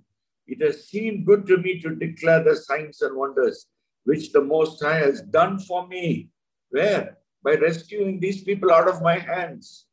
It 0.48 0.62
has 0.62 0.88
seemed 0.88 1.26
good 1.26 1.46
to 1.48 1.58
me 1.58 1.80
to 1.82 1.96
declare 1.96 2.44
the 2.44 2.56
signs 2.56 3.02
and 3.02 3.16
wonders 3.16 3.68
which 4.04 4.32
the 4.32 4.42
Most 4.42 4.84
High 4.84 5.00
has 5.00 5.22
done 5.22 5.60
for 5.60 5.88
me. 5.88 6.30
Where? 6.70 7.18
by 7.46 7.54
rescuing 7.54 8.20
these 8.20 8.44
people 8.44 8.72
out 8.72 8.90
of 8.90 9.04
my 9.04 9.20
hands. 9.20 9.86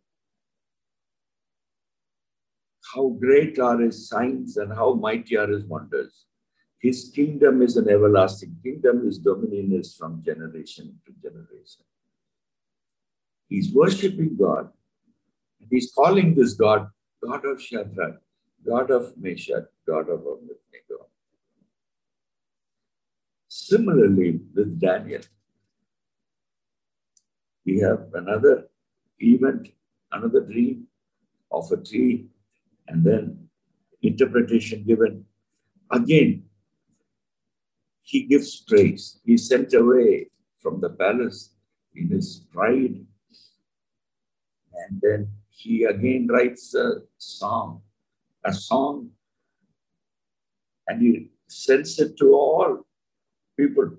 How 2.94 3.10
great 3.20 3.58
are 3.58 3.78
his 3.78 4.08
signs 4.08 4.56
and 4.56 4.72
how 4.72 4.94
mighty 4.94 5.36
are 5.36 5.46
his 5.46 5.64
wonders. 5.64 6.24
His 6.82 7.12
kingdom 7.14 7.62
is 7.62 7.76
an 7.76 7.88
everlasting 7.88 8.56
kingdom, 8.60 9.06
his 9.06 9.18
dominion 9.18 9.72
is 9.72 9.94
from 9.94 10.20
generation 10.26 10.98
to 11.06 11.12
generation. 11.22 11.84
He's 13.48 13.72
worshiping 13.72 14.36
God. 14.36 14.70
He's 15.70 15.92
calling 15.94 16.34
this 16.34 16.54
God, 16.54 16.88
God 17.24 17.44
of 17.44 17.62
Shadrach, 17.62 18.20
God 18.66 18.90
of 18.90 19.16
Meshach, 19.16 19.66
God 19.86 20.08
of 20.08 20.20
Abednego. 20.20 21.06
Similarly, 23.46 24.40
with 24.52 24.80
Daniel, 24.80 25.22
we 27.64 27.78
have 27.78 28.08
another 28.12 28.66
event, 29.20 29.68
another 30.10 30.40
dream 30.40 30.88
of 31.52 31.70
a 31.70 31.76
tree, 31.76 32.26
and 32.88 33.04
then 33.04 33.48
interpretation 34.02 34.82
given. 34.82 35.26
Again, 35.92 36.44
he 38.02 38.24
gives 38.24 38.60
praise. 38.60 39.20
He 39.24 39.36
sent 39.36 39.72
away 39.74 40.28
from 40.58 40.80
the 40.80 40.90
palace 40.90 41.50
in 41.94 42.08
his 42.08 42.46
pride. 42.52 43.04
And 44.74 45.00
then 45.00 45.28
he 45.48 45.84
again 45.84 46.28
writes 46.28 46.74
a 46.74 47.02
song, 47.18 47.82
a 48.44 48.52
song, 48.52 49.10
and 50.88 51.00
he 51.00 51.30
sends 51.46 51.98
it 51.98 52.16
to 52.18 52.32
all 52.32 52.86
people. 53.56 53.90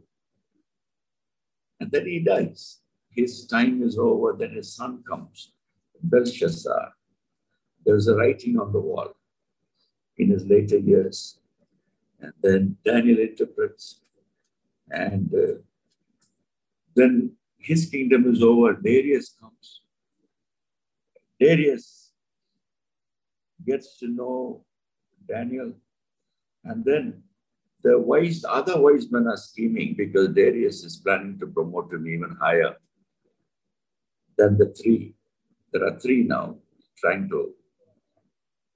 And 1.80 1.92
then 1.92 2.06
he 2.06 2.20
dies 2.20 2.84
his 3.16 3.46
time 3.46 3.82
is 3.84 3.98
over, 3.98 4.36
then 4.38 4.54
his 4.54 4.76
son 4.76 5.04
comes, 5.08 5.54
Belshazzar. 6.02 6.94
There's 7.86 8.08
a 8.08 8.16
writing 8.16 8.58
on 8.58 8.72
the 8.72 8.80
wall 8.80 9.10
in 10.18 10.30
his 10.30 10.46
later 10.46 10.78
years. 10.78 11.40
And 12.24 12.34
then 12.42 12.78
Daniel 12.86 13.20
interprets, 13.20 14.00
and 14.90 15.30
uh, 15.36 15.60
then 16.96 17.34
his 17.58 17.88
kingdom 17.88 18.32
is 18.32 18.42
over. 18.42 18.74
Darius 18.74 19.36
comes. 19.42 19.82
Darius 21.38 22.12
gets 23.68 23.98
to 24.00 24.08
know 24.08 24.64
Daniel, 25.28 25.74
and 26.64 26.86
then 26.86 27.24
the 27.84 28.00
wise, 28.00 28.46
other 28.48 28.80
wise 28.80 29.12
men 29.12 29.28
are 29.28 29.36
scheming 29.36 29.96
because 29.98 30.30
Darius 30.30 30.86
is 30.86 30.96
planning 30.96 31.38
to 31.40 31.48
promote 31.48 31.92
him 31.92 32.08
even 32.08 32.38
higher 32.40 32.78
than 34.38 34.58
the 34.58 34.74
three. 34.82 35.16
There 35.74 35.84
are 35.86 36.00
three 36.00 36.24
now 36.24 36.56
trying 36.98 37.28
to 37.32 37.54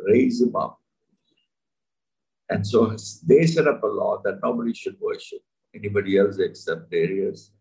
raise 0.02 0.42
him 0.42 0.54
up. 0.58 0.82
And 2.50 2.66
so 2.66 2.96
they 3.26 3.46
set 3.46 3.68
up 3.68 3.84
a 3.84 3.88
law 3.88 4.22
that 4.24 4.40
nobody 4.42 4.74
should 4.74 4.98
worship 5.02 5.40
anybody 5.76 6.18
else 6.18 6.38
except 6.40 6.90
Darius. 6.90 7.52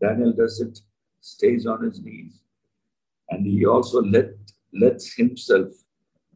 Daniel 0.00 0.32
does 0.32 0.60
it, 0.60 0.78
stays 1.20 1.66
on 1.66 1.82
his 1.82 2.00
knees, 2.02 2.40
and 3.30 3.46
he 3.46 3.64
also 3.66 4.02
let 4.02 4.30
lets 4.72 5.14
himself 5.14 5.68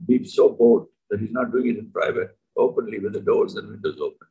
be 0.07 0.25
so 0.25 0.51
bold 0.51 0.87
that 1.11 1.21
he's 1.21 1.33
not 1.33 1.51
doing 1.51 1.69
it 1.69 1.79
in 1.79 1.91
private, 1.91 2.39
openly 2.57 2.99
with 2.99 3.13
the 3.15 3.21
doors 3.21 3.57
and 3.57 3.69
windows 3.69 3.99
open. 4.01 4.29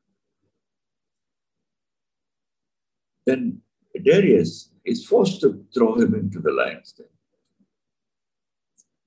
Then 3.25 3.61
Darius 4.03 4.71
is 4.85 5.05
forced 5.05 5.41
to 5.41 5.65
throw 5.73 5.95
him 5.95 6.15
into 6.15 6.39
the 6.39 6.51
lion's 6.51 6.93
den. 6.93 7.07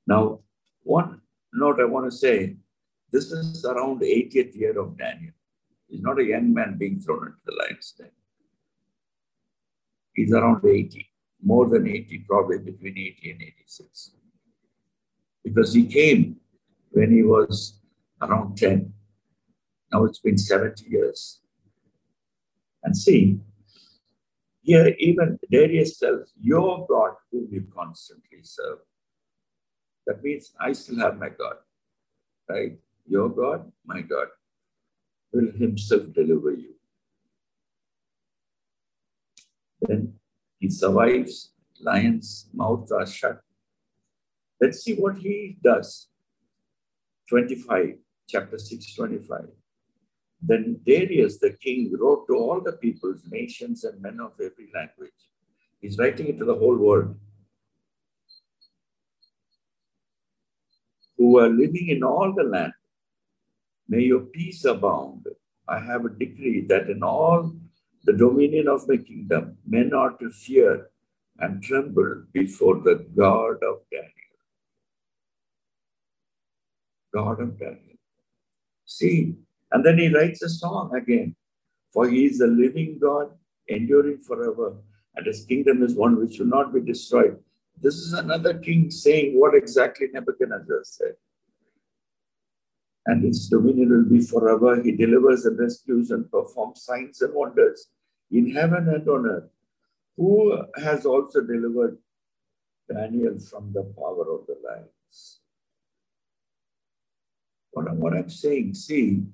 Now, 0.06 0.40
one 0.82 1.22
note 1.52 1.80
I 1.80 1.84
want 1.84 2.10
to 2.10 2.16
say 2.16 2.56
this 3.12 3.32
is 3.32 3.64
around 3.64 4.00
80th 4.00 4.54
year 4.54 4.78
of 4.78 4.96
Daniel. 4.96 5.32
He's 5.88 6.00
not 6.00 6.20
a 6.20 6.24
young 6.24 6.52
man 6.54 6.76
being 6.78 7.00
thrown 7.00 7.26
into 7.26 7.38
the 7.44 7.52
lion's 7.58 7.92
den. 7.98 8.10
He's 10.14 10.32
around 10.32 10.64
80, 10.64 11.06
more 11.42 11.68
than 11.68 11.88
80, 11.88 12.24
probably 12.28 12.58
between 12.58 12.98
80 12.98 13.30
and 13.30 13.42
86. 13.42 14.12
Because 15.44 15.74
he 15.74 15.86
came 15.86 16.36
when 16.90 17.10
he 17.12 17.22
was 17.22 17.80
around 18.22 18.56
10. 18.56 18.92
Now 19.92 20.04
it's 20.04 20.20
been 20.20 20.38
70 20.38 20.84
years. 20.88 21.40
And 22.82 22.96
see, 22.96 23.40
here, 24.62 24.94
even 24.98 25.38
Darius 25.50 25.98
tells, 25.98 26.32
Your 26.40 26.86
God, 26.88 27.14
whom 27.30 27.48
you 27.50 27.66
constantly 27.74 28.42
serve. 28.42 28.78
That 30.06 30.22
means 30.22 30.52
I 30.60 30.72
still 30.72 30.98
have 30.98 31.18
my 31.18 31.28
God, 31.28 31.56
right? 32.48 32.78
Your 33.06 33.28
God, 33.28 33.70
my 33.84 34.02
God, 34.02 34.28
will 35.32 35.50
himself 35.52 36.02
deliver 36.12 36.52
you. 36.52 36.74
Then 39.80 40.14
he 40.58 40.68
survives, 40.68 41.52
lion's 41.80 42.48
mouths 42.52 42.92
are 42.92 43.06
shut. 43.06 43.40
Let's 44.60 44.82
see 44.84 44.94
what 44.94 45.18
he 45.18 45.56
does. 45.62 46.08
25, 47.28 47.96
chapter 48.28 48.58
6, 48.58 48.94
25. 48.94 49.48
Then 50.42 50.80
Darius 50.86 51.38
the 51.38 51.50
king 51.52 51.94
wrote 51.98 52.26
to 52.28 52.34
all 52.34 52.60
the 52.60 52.72
peoples, 52.72 53.22
nations, 53.30 53.84
and 53.84 54.00
men 54.00 54.20
of 54.20 54.32
every 54.34 54.70
language. 54.74 55.12
He's 55.80 55.98
writing 55.98 56.28
it 56.28 56.38
to 56.38 56.44
the 56.44 56.54
whole 56.54 56.76
world. 56.76 57.16
Who 61.16 61.38
are 61.38 61.48
living 61.48 61.88
in 61.88 62.02
all 62.02 62.34
the 62.34 62.44
land. 62.44 62.72
May 63.90 64.02
your 64.02 64.20
peace 64.20 64.64
abound. 64.64 65.26
I 65.66 65.80
have 65.80 66.04
a 66.04 66.10
decree 66.10 66.64
that 66.68 66.88
in 66.88 67.02
all 67.02 67.52
the 68.04 68.12
dominion 68.12 68.68
of 68.68 68.86
my 68.88 68.98
kingdom, 68.98 69.58
men 69.66 69.92
are 69.92 70.12
to 70.18 70.30
fear 70.30 70.90
and 71.40 71.60
tremble 71.60 72.22
before 72.32 72.76
the 72.84 73.04
God 73.16 73.56
of 73.64 73.80
Daniel. 73.90 74.36
God 77.12 77.40
of 77.40 77.58
Daniel. 77.58 77.98
See, 78.84 79.34
and 79.72 79.84
then 79.84 79.98
he 79.98 80.14
writes 80.14 80.42
a 80.42 80.48
song 80.48 80.94
again. 80.94 81.34
For 81.92 82.08
he 82.08 82.26
is 82.26 82.38
the 82.38 82.46
living 82.46 83.00
God, 83.00 83.32
enduring 83.66 84.18
forever, 84.18 84.76
and 85.16 85.26
his 85.26 85.44
kingdom 85.44 85.82
is 85.82 85.96
one 85.96 86.16
which 86.16 86.38
will 86.38 86.46
not 86.46 86.72
be 86.72 86.80
destroyed. 86.80 87.40
This 87.82 87.96
is 87.96 88.12
another 88.12 88.54
king 88.56 88.92
saying 88.92 89.36
what 89.36 89.56
exactly 89.56 90.06
Nebuchadnezzar 90.12 90.82
said. 90.84 91.14
And 93.06 93.24
his 93.24 93.48
dominion 93.48 93.90
will 93.90 94.04
be 94.04 94.20
forever. 94.20 94.82
He 94.82 94.92
delivers 94.92 95.46
and 95.46 95.58
rescues 95.58 96.10
and 96.10 96.30
performs 96.30 96.82
signs 96.82 97.20
and 97.22 97.34
wonders 97.34 97.88
in 98.30 98.52
heaven 98.52 98.88
and 98.88 99.08
on 99.08 99.26
earth. 99.26 99.50
Who 100.16 100.64
has 100.76 101.06
also 101.06 101.40
delivered 101.40 101.98
Daniel 102.92 103.38
from 103.38 103.72
the 103.72 103.84
power 103.96 104.30
of 104.34 104.46
the 104.46 104.56
lions? 104.62 105.40
What, 107.72 107.96
what 107.96 108.14
I'm 108.14 108.28
saying, 108.28 108.74
see, 108.74 109.24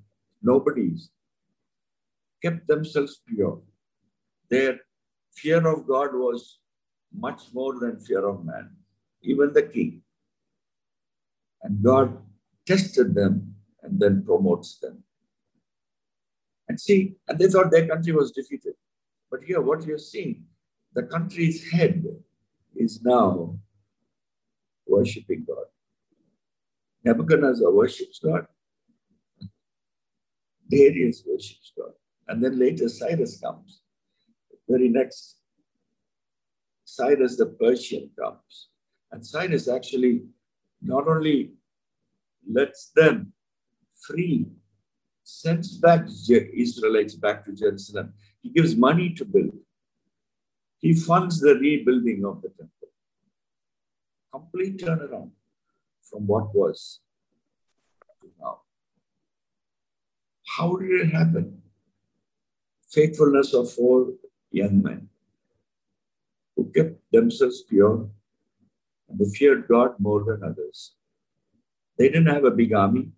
Nobody's 0.46 1.10
kept 2.40 2.68
themselves 2.68 3.20
pure. 3.26 3.60
Their 4.48 4.78
fear 5.32 5.66
of 5.66 5.88
God 5.88 6.10
was 6.12 6.60
much 7.12 7.42
more 7.52 7.80
than 7.80 7.98
fear 7.98 8.24
of 8.28 8.44
man, 8.44 8.70
even 9.22 9.52
the 9.52 9.64
king. 9.64 10.02
And 11.62 11.82
God 11.82 12.18
tested 12.64 13.14
them 13.16 13.55
and 13.86 14.00
then 14.00 14.22
promotes 14.24 14.78
them. 14.78 15.02
And 16.68 16.80
see, 16.80 17.14
and 17.28 17.38
they 17.38 17.48
thought 17.48 17.70
their 17.70 17.86
country 17.86 18.12
was 18.12 18.32
defeated. 18.32 18.74
But 19.30 19.44
here, 19.44 19.60
what 19.60 19.86
you're 19.86 19.98
seeing, 19.98 20.44
the 20.94 21.04
country's 21.04 21.70
head 21.70 22.04
is 22.74 23.00
now 23.02 23.58
worshipping 24.86 25.44
God. 25.46 25.66
Nebuchadnezzar 27.04 27.70
worships 27.70 28.18
God. 28.18 28.46
Darius 30.68 31.22
worships 31.24 31.72
God. 31.78 31.92
And 32.26 32.42
then 32.42 32.58
later 32.58 32.88
Cyrus 32.88 33.38
comes. 33.40 33.82
Very 34.68 34.88
next, 34.88 35.36
Cyrus 36.84 37.36
the 37.36 37.46
Persian 37.46 38.10
comes. 38.20 38.68
And 39.12 39.24
Cyrus 39.24 39.68
actually 39.68 40.22
not 40.82 41.06
only 41.06 41.52
lets 42.48 42.90
them 42.96 43.32
free, 44.06 44.46
sends 45.24 45.76
back 45.78 46.06
Israelites 46.64 47.14
back 47.14 47.44
to 47.44 47.52
Jerusalem. 47.52 48.14
He 48.42 48.50
gives 48.50 48.76
money 48.76 49.10
to 49.14 49.24
build. 49.24 49.58
He 50.78 50.94
funds 50.94 51.40
the 51.40 51.54
rebuilding 51.54 52.24
of 52.24 52.42
the 52.42 52.48
temple. 52.50 52.88
Complete 54.32 54.78
turnaround 54.78 55.30
from 56.02 56.26
what 56.26 56.54
was 56.54 57.00
to 58.20 58.28
now. 58.40 58.60
How 60.56 60.76
did 60.76 60.90
it 60.90 61.10
happen? 61.12 61.62
Faithfulness 62.90 63.52
of 63.54 63.72
four 63.72 64.12
young 64.50 64.82
men. 64.82 65.08
who 66.56 66.70
kept 66.74 66.98
themselves 67.12 67.62
pure 67.62 68.08
and 69.08 69.18
they 69.18 69.28
feared 69.38 69.68
God 69.68 69.94
more 69.98 70.24
than 70.24 70.42
others. 70.42 70.94
They 71.98 72.08
didn't 72.08 72.34
have 72.34 72.44
a 72.44 72.50
big 72.50 72.72
army. 72.72 73.10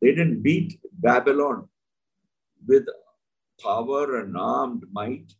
They 0.00 0.14
didn't 0.14 0.42
beat 0.42 0.80
Babylon 0.92 1.68
with 2.66 2.86
power 3.62 4.20
and 4.20 4.36
armed 4.36 4.84
might. 4.92 5.32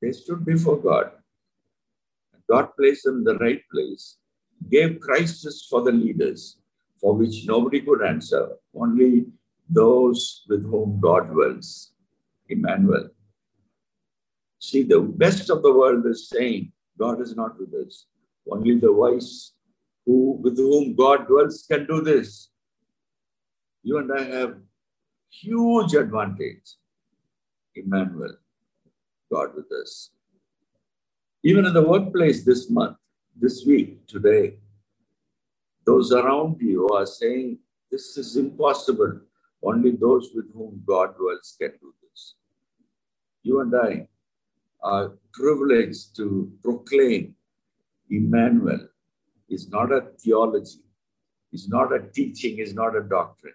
They 0.00 0.12
stood 0.12 0.44
before 0.44 0.78
God. 0.78 1.10
God 2.48 2.68
placed 2.76 3.04
them 3.04 3.18
in 3.18 3.24
the 3.24 3.38
right 3.38 3.62
place, 3.70 4.18
gave 4.70 5.00
crisis 5.00 5.66
for 5.68 5.82
the 5.82 5.92
leaders, 5.92 6.58
for 7.00 7.14
which 7.14 7.46
nobody 7.46 7.80
could 7.80 8.02
answer, 8.02 8.50
only 8.74 9.26
those 9.68 10.44
with 10.48 10.64
whom 10.64 11.00
God 11.00 11.32
dwells. 11.32 11.92
Emmanuel. 12.48 13.08
See, 14.58 14.82
the 14.82 15.00
best 15.00 15.50
of 15.50 15.62
the 15.62 15.72
world 15.72 16.06
is 16.06 16.28
saying, 16.28 16.72
God 16.98 17.20
is 17.20 17.34
not 17.34 17.58
with 17.58 17.72
us. 17.74 18.06
Only 18.50 18.78
the 18.78 18.92
wise 18.92 19.52
who 20.06 20.38
with 20.42 20.58
whom 20.58 20.94
God 20.94 21.26
dwells 21.26 21.64
can 21.70 21.86
do 21.86 22.02
this. 22.02 22.50
You 23.84 23.98
and 23.98 24.10
I 24.10 24.24
have 24.24 24.56
huge 25.30 25.92
advantage. 25.92 26.76
Emmanuel, 27.76 28.34
God 29.30 29.54
with 29.54 29.70
us. 29.82 30.10
Even 31.42 31.66
in 31.66 31.74
the 31.74 31.86
workplace 31.86 32.44
this 32.44 32.70
month, 32.70 32.96
this 33.36 33.66
week, 33.66 34.06
today, 34.06 34.54
those 35.84 36.12
around 36.12 36.56
you 36.60 36.88
are 36.88 37.04
saying, 37.04 37.58
This 37.90 38.16
is 38.16 38.38
impossible. 38.38 39.20
Only 39.62 39.90
those 39.90 40.30
with 40.34 40.50
whom 40.54 40.82
God 40.86 41.16
dwells 41.18 41.54
can 41.60 41.72
do 41.78 41.92
this. 42.02 42.36
You 43.42 43.60
and 43.60 43.74
I 43.76 44.08
are 44.82 45.12
privileged 45.34 46.16
to 46.16 46.50
proclaim 46.62 47.34
Emmanuel 48.10 48.88
is 49.50 49.68
not 49.68 49.92
a 49.92 50.06
theology, 50.18 50.80
it's 51.52 51.68
not 51.68 51.92
a 51.94 52.00
teaching, 52.14 52.58
it's 52.58 52.72
not 52.72 52.96
a 52.96 53.02
doctrine. 53.02 53.54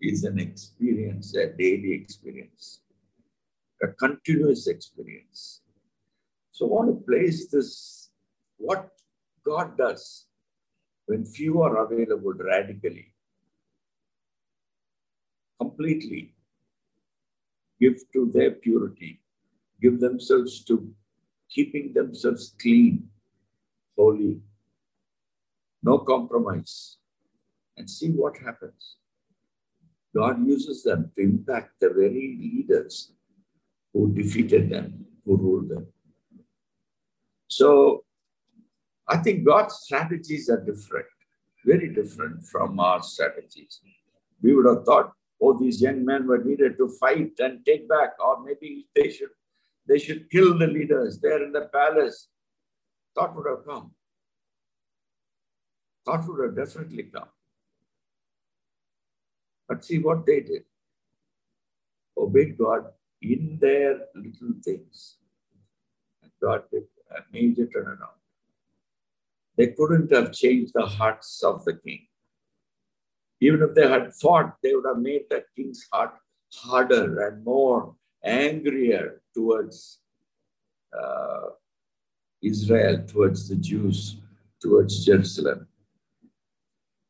It's 0.00 0.24
an 0.24 0.38
experience, 0.38 1.34
a 1.34 1.46
daily 1.46 1.92
experience, 1.92 2.80
a 3.82 3.88
continuous 3.88 4.66
experience. 4.66 5.62
So 6.50 6.66
I 6.66 6.68
want 6.70 6.88
to 6.88 7.04
place 7.04 7.48
this, 7.48 8.10
what 8.56 8.90
God 9.44 9.76
does 9.78 10.26
when 11.06 11.24
few 11.24 11.62
are 11.62 11.84
available 11.84 12.32
radically, 12.32 13.12
completely, 15.60 16.34
give 17.80 17.96
to 18.12 18.30
their 18.32 18.52
purity, 18.52 19.20
give 19.80 20.00
themselves 20.00 20.62
to 20.64 20.94
keeping 21.50 21.92
themselves 21.92 22.54
clean, 22.60 23.08
holy, 23.96 24.40
no 25.82 25.98
compromise, 25.98 26.98
and 27.76 27.88
see 27.88 28.10
what 28.10 28.36
happens. 28.38 28.96
God 30.14 30.46
uses 30.46 30.82
them 30.82 31.10
to 31.16 31.22
impact 31.22 31.80
the 31.80 31.88
very 31.88 32.38
leaders 32.40 33.12
who 33.92 34.12
defeated 34.14 34.70
them, 34.70 35.06
who 35.24 35.36
ruled 35.36 35.68
them. 35.68 35.86
So 37.48 38.04
I 39.08 39.18
think 39.18 39.44
God's 39.44 39.74
strategies 39.74 40.48
are 40.48 40.64
different, 40.64 41.06
very 41.64 41.92
different 41.92 42.44
from 42.44 42.78
our 42.80 43.02
strategies. 43.02 43.80
We 44.42 44.54
would 44.54 44.66
have 44.66 44.84
thought, 44.84 45.12
oh, 45.40 45.58
these 45.58 45.82
young 45.82 46.04
men 46.04 46.26
were 46.26 46.42
needed 46.42 46.78
to 46.78 46.88
fight 47.00 47.32
and 47.38 47.64
take 47.66 47.88
back, 47.88 48.12
or 48.20 48.42
maybe 48.42 48.86
they 48.94 49.10
should 49.10 49.30
they 49.86 49.98
should 49.98 50.30
kill 50.30 50.56
the 50.58 50.66
leaders 50.66 51.18
there 51.20 51.42
in 51.42 51.52
the 51.52 51.68
palace. 51.72 52.28
Thought 53.14 53.36
would 53.36 53.46
have 53.46 53.66
come. 53.66 53.92
Thought 56.06 56.26
would 56.26 56.42
have 56.42 56.56
definitely 56.56 57.04
come. 57.04 57.28
But 59.68 59.84
see 59.84 59.98
what 59.98 60.26
they 60.26 60.40
did. 60.40 60.64
Obeyed 62.16 62.56
God 62.58 62.86
in 63.22 63.58
their 63.60 64.00
little 64.14 64.54
things. 64.62 65.16
And 66.22 66.30
God 66.42 66.64
did 66.70 66.84
a 67.10 67.20
major 67.32 67.66
turnaround. 67.66 68.20
They 69.56 69.68
couldn't 69.68 70.12
have 70.12 70.32
changed 70.32 70.72
the 70.74 70.86
hearts 70.86 71.42
of 71.42 71.64
the 71.64 71.74
king. 71.74 72.06
Even 73.40 73.62
if 73.62 73.74
they 73.74 73.88
had 73.88 74.14
fought, 74.14 74.56
they 74.62 74.74
would 74.74 74.86
have 74.86 74.98
made 74.98 75.24
the 75.30 75.44
king's 75.56 75.86
heart 75.92 76.14
harder 76.54 77.26
and 77.26 77.44
more 77.44 77.94
angrier 78.22 79.20
towards 79.34 79.98
uh, 80.98 81.48
Israel, 82.42 83.04
towards 83.06 83.48
the 83.48 83.56
Jews, 83.56 84.16
towards 84.60 85.04
Jerusalem. 85.04 85.66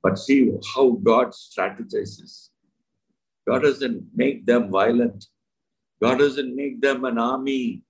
But 0.05 0.19
see 0.19 0.53
how 0.75 0.91
God 1.03 1.31
strategizes. 1.31 2.51
God 3.49 3.63
doesn't 3.63 4.05
make 4.15 4.45
them 4.45 4.71
violent. 4.71 5.29
God 6.03 6.19
doesn't 6.19 6.55
make 6.55 6.83
them 6.83 7.07
an 7.07 7.17
army, 7.17 7.85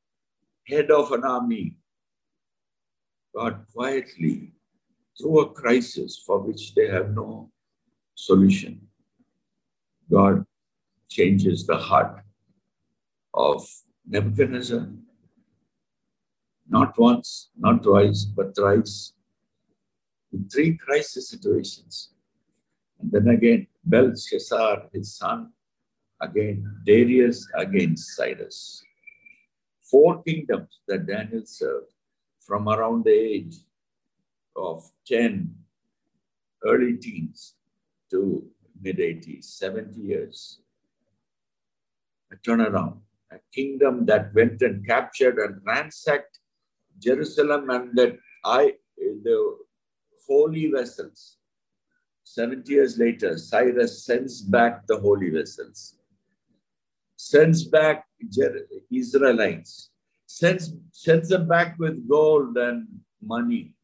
head 0.69 0.93
of 0.93 1.11
an 1.11 1.25
army. 1.25 1.77
God 3.35 3.67
quietly, 3.75 4.53
through 5.19 5.41
a 5.41 5.51
crisis 5.51 6.23
for 6.25 6.39
which 6.39 6.77
they 6.77 6.87
have 6.87 7.11
no 7.11 7.51
solution, 8.15 8.81
God 10.09 10.47
changes 11.09 11.67
the 11.67 11.77
heart 11.77 12.23
of 13.35 13.67
Nebuchadnezzar. 14.07 14.87
Not 16.69 16.97
once, 16.97 17.51
not 17.59 17.83
twice, 17.83 18.23
but 18.23 18.55
thrice. 18.55 19.14
In 20.35 20.49
three 20.49 20.77
crisis 20.77 21.31
situations. 21.31 22.11
And 23.01 23.13
then 23.13 23.29
again, 23.29 23.69
Belshazzar, 23.85 24.89
his 24.93 25.17
son, 25.17 25.53
again 26.21 26.59
Darius 26.85 27.47
against 27.57 28.17
Cyrus. 28.17 28.83
Four 29.91 30.23
kingdoms 30.25 30.81
that 30.89 31.07
Daniel 31.07 31.43
served 31.45 31.93
from 32.41 32.69
around 32.69 33.05
the 33.05 33.13
age 33.13 33.57
of 34.57 34.91
10, 35.07 35.55
early 36.67 36.97
teens 36.97 37.55
to 38.11 38.45
mid 38.83 38.99
80s, 38.99 39.45
70 39.45 40.01
years. 40.01 40.61
A 42.33 42.37
turnaround 42.37 42.99
a 43.35 43.39
kingdom 43.53 44.07
that 44.07 44.35
went 44.35 44.63
and 44.63 44.87
captured 44.87 45.39
and 45.39 45.61
ransacked 45.67 46.39
Jerusalem 46.99 47.71
and 47.71 47.97
that 47.97 48.17
I, 48.45 48.75
the 48.97 49.57
holy 50.29 50.71
vessels. 50.71 51.37
70 52.25 52.73
years 52.73 52.99
later, 52.99 53.37
Cyrus 53.39 54.05
sends 54.05 54.41
back 54.43 54.87
the 54.87 54.99
holy 54.99 55.31
vessels, 55.31 55.97
sends 57.17 57.65
back 57.65 58.07
Israelites, 58.91 59.91
sends, 60.27 60.73
sends 60.91 61.29
them 61.29 61.47
back 61.47 61.79
with 61.79 62.09
gold 62.09 62.57
and 62.57 62.89
money 63.23 63.75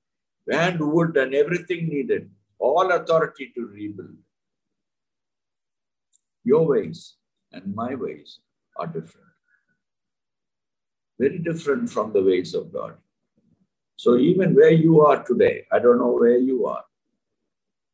and 0.51 0.81
wood 0.81 1.17
and 1.17 1.35
everything 1.35 1.89
needed, 1.89 2.31
all 2.59 2.91
authority 2.93 3.53
to 3.55 3.67
rebuild. 3.67 4.17
Your 6.45 6.67
ways 6.67 7.17
and 7.53 7.75
my 7.75 7.95
ways 7.95 8.41
are 8.77 8.87
different 8.87 9.31
very 11.21 11.39
different 11.39 11.91
from 11.91 12.13
the 12.15 12.23
ways 12.23 12.55
of 12.55 12.73
God. 12.73 12.97
So 14.03 14.17
even 14.17 14.55
where 14.55 14.73
you 14.73 15.03
are 15.03 15.23
today, 15.23 15.67
I 15.71 15.79
don't 15.79 15.99
know 15.99 16.13
where 16.13 16.39
you 16.39 16.65
are, 16.65 16.85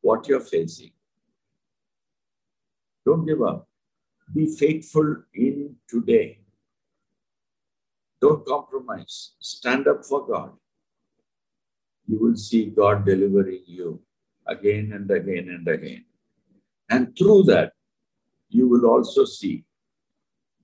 what 0.03 0.29
you're 0.29 0.39
facing. 0.55 0.93
Don't 3.05 3.27
give 3.27 3.43
up. 3.43 3.67
Be 4.33 4.47
faithful 4.47 5.17
in 5.35 5.75
today. 5.89 6.39
Don't 8.21 8.47
compromise. 8.47 9.33
Stand 9.41 9.89
up 9.89 10.05
for 10.05 10.25
God. 10.25 10.53
You 12.07 12.21
will 12.21 12.37
see 12.37 12.67
God 12.67 13.05
delivering 13.05 13.65
you 13.67 14.01
again 14.47 14.93
and 14.95 15.11
again 15.11 15.49
and 15.49 15.67
again. 15.67 16.05
And 16.89 17.19
through 17.19 17.43
that, 17.55 17.73
you 18.49 18.69
will 18.69 18.87
also 18.87 19.25
see 19.25 19.65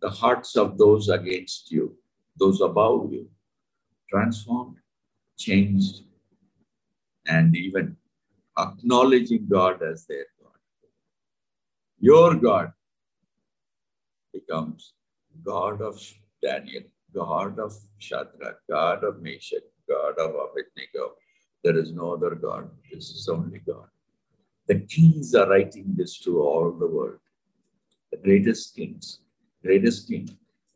the 0.00 0.10
hearts 0.10 0.54
of 0.54 0.78
those 0.78 1.08
against 1.08 1.72
you 1.72 1.96
those 2.38 2.60
above 2.60 3.12
you, 3.12 3.28
transformed, 4.08 4.76
changed, 5.44 6.02
and 7.26 7.56
even 7.56 7.96
acknowledging 8.58 9.46
God 9.48 9.82
as 9.82 10.06
their 10.06 10.26
God. 10.42 10.60
Your 11.98 12.34
God 12.34 12.72
becomes 14.32 14.94
God 15.44 15.80
of 15.80 16.00
Daniel, 16.42 16.84
God 17.14 17.58
of 17.58 17.72
Shadrach, 17.98 18.58
God 18.68 19.04
of 19.04 19.22
Meshach, 19.22 19.68
God 19.88 20.18
of 20.18 20.30
Abednego. 20.44 21.12
There 21.64 21.78
is 21.78 21.92
no 21.92 22.14
other 22.14 22.34
God. 22.34 22.70
This 22.92 23.10
is 23.10 23.28
only 23.28 23.60
God. 23.60 23.88
The 24.66 24.80
kings 24.80 25.34
are 25.34 25.48
writing 25.48 25.94
this 25.96 26.18
to 26.20 26.40
all 26.40 26.72
the 26.72 26.86
world. 26.86 27.18
The 28.10 28.18
greatest 28.18 28.74
kings, 28.76 29.20
greatest 29.64 30.08
king 30.08 30.28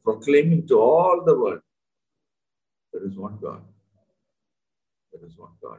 proclaiming 0.05 0.67
to 0.69 0.79
all 0.79 1.25
the 1.27 1.37
world 1.39 1.63
There 2.93 3.05
is 3.05 3.17
one 3.17 3.39
God. 3.43 3.63
There 5.19 5.29
is 5.29 5.39
one 5.39 5.53
God 5.63 5.79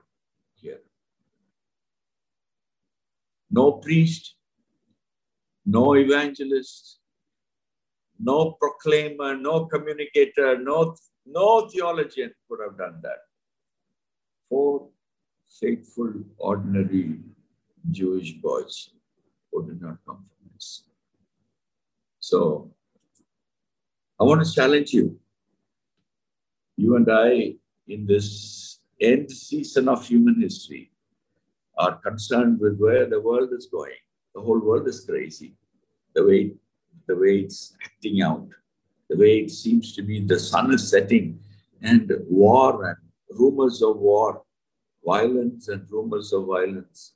here. 0.56 0.80
No 3.52 3.73
priest, 3.73 4.36
no 5.65 5.95
evangelist, 5.95 7.00
no 8.19 8.58
proclaimer, 8.60 9.38
no 9.38 9.65
communicator, 9.65 10.58
no, 10.58 10.95
no 11.26 11.69
theologian 11.69 12.32
could 12.50 12.60
have 12.63 12.78
done 12.78 13.00
that. 13.04 13.19
Four 14.50 14.89
faithful, 15.50 16.13
ordinary 16.38 17.19
Jewish 17.91 18.34
boys 18.34 18.89
who 19.52 19.67
did 19.67 19.82
not 19.82 19.97
compromise. 20.06 20.84
So, 22.19 22.71
I 24.19 24.23
want 24.23 24.45
to 24.45 24.52
challenge 24.52 24.93
you. 24.93 25.19
You 26.76 26.95
and 26.95 27.08
I, 27.10 27.56
in 27.88 28.06
this 28.06 28.77
end 28.99 29.31
season 29.31 29.88
of 29.88 30.05
human 30.05 30.41
history, 30.41 30.91
are 31.77 31.95
concerned 31.97 32.60
with 32.60 32.77
where 32.79 33.05
the 33.05 33.21
world 33.21 33.49
is 33.53 33.67
going. 33.67 34.01
The 34.33 34.41
whole 34.41 34.60
world 34.60 34.88
is 34.88 35.01
crazy. 35.01 35.55
The 36.15 36.25
way, 36.25 36.53
the 37.07 37.15
way 37.15 37.39
it's 37.39 37.75
acting 37.83 38.21
out, 38.21 38.47
the 39.10 39.17
way 39.17 39.39
it 39.39 39.51
seems 39.51 39.95
to 39.95 40.01
be 40.01 40.19
the 40.21 40.39
sun 40.39 40.73
is 40.73 40.89
setting, 40.89 41.39
and 41.81 42.12
war 42.27 42.86
and 42.86 42.97
rumors 43.39 43.81
of 43.81 43.97
war, 43.97 44.41
violence 45.05 45.67
and 45.67 45.89
rumors 45.91 46.33
of 46.33 46.45
violence, 46.45 47.13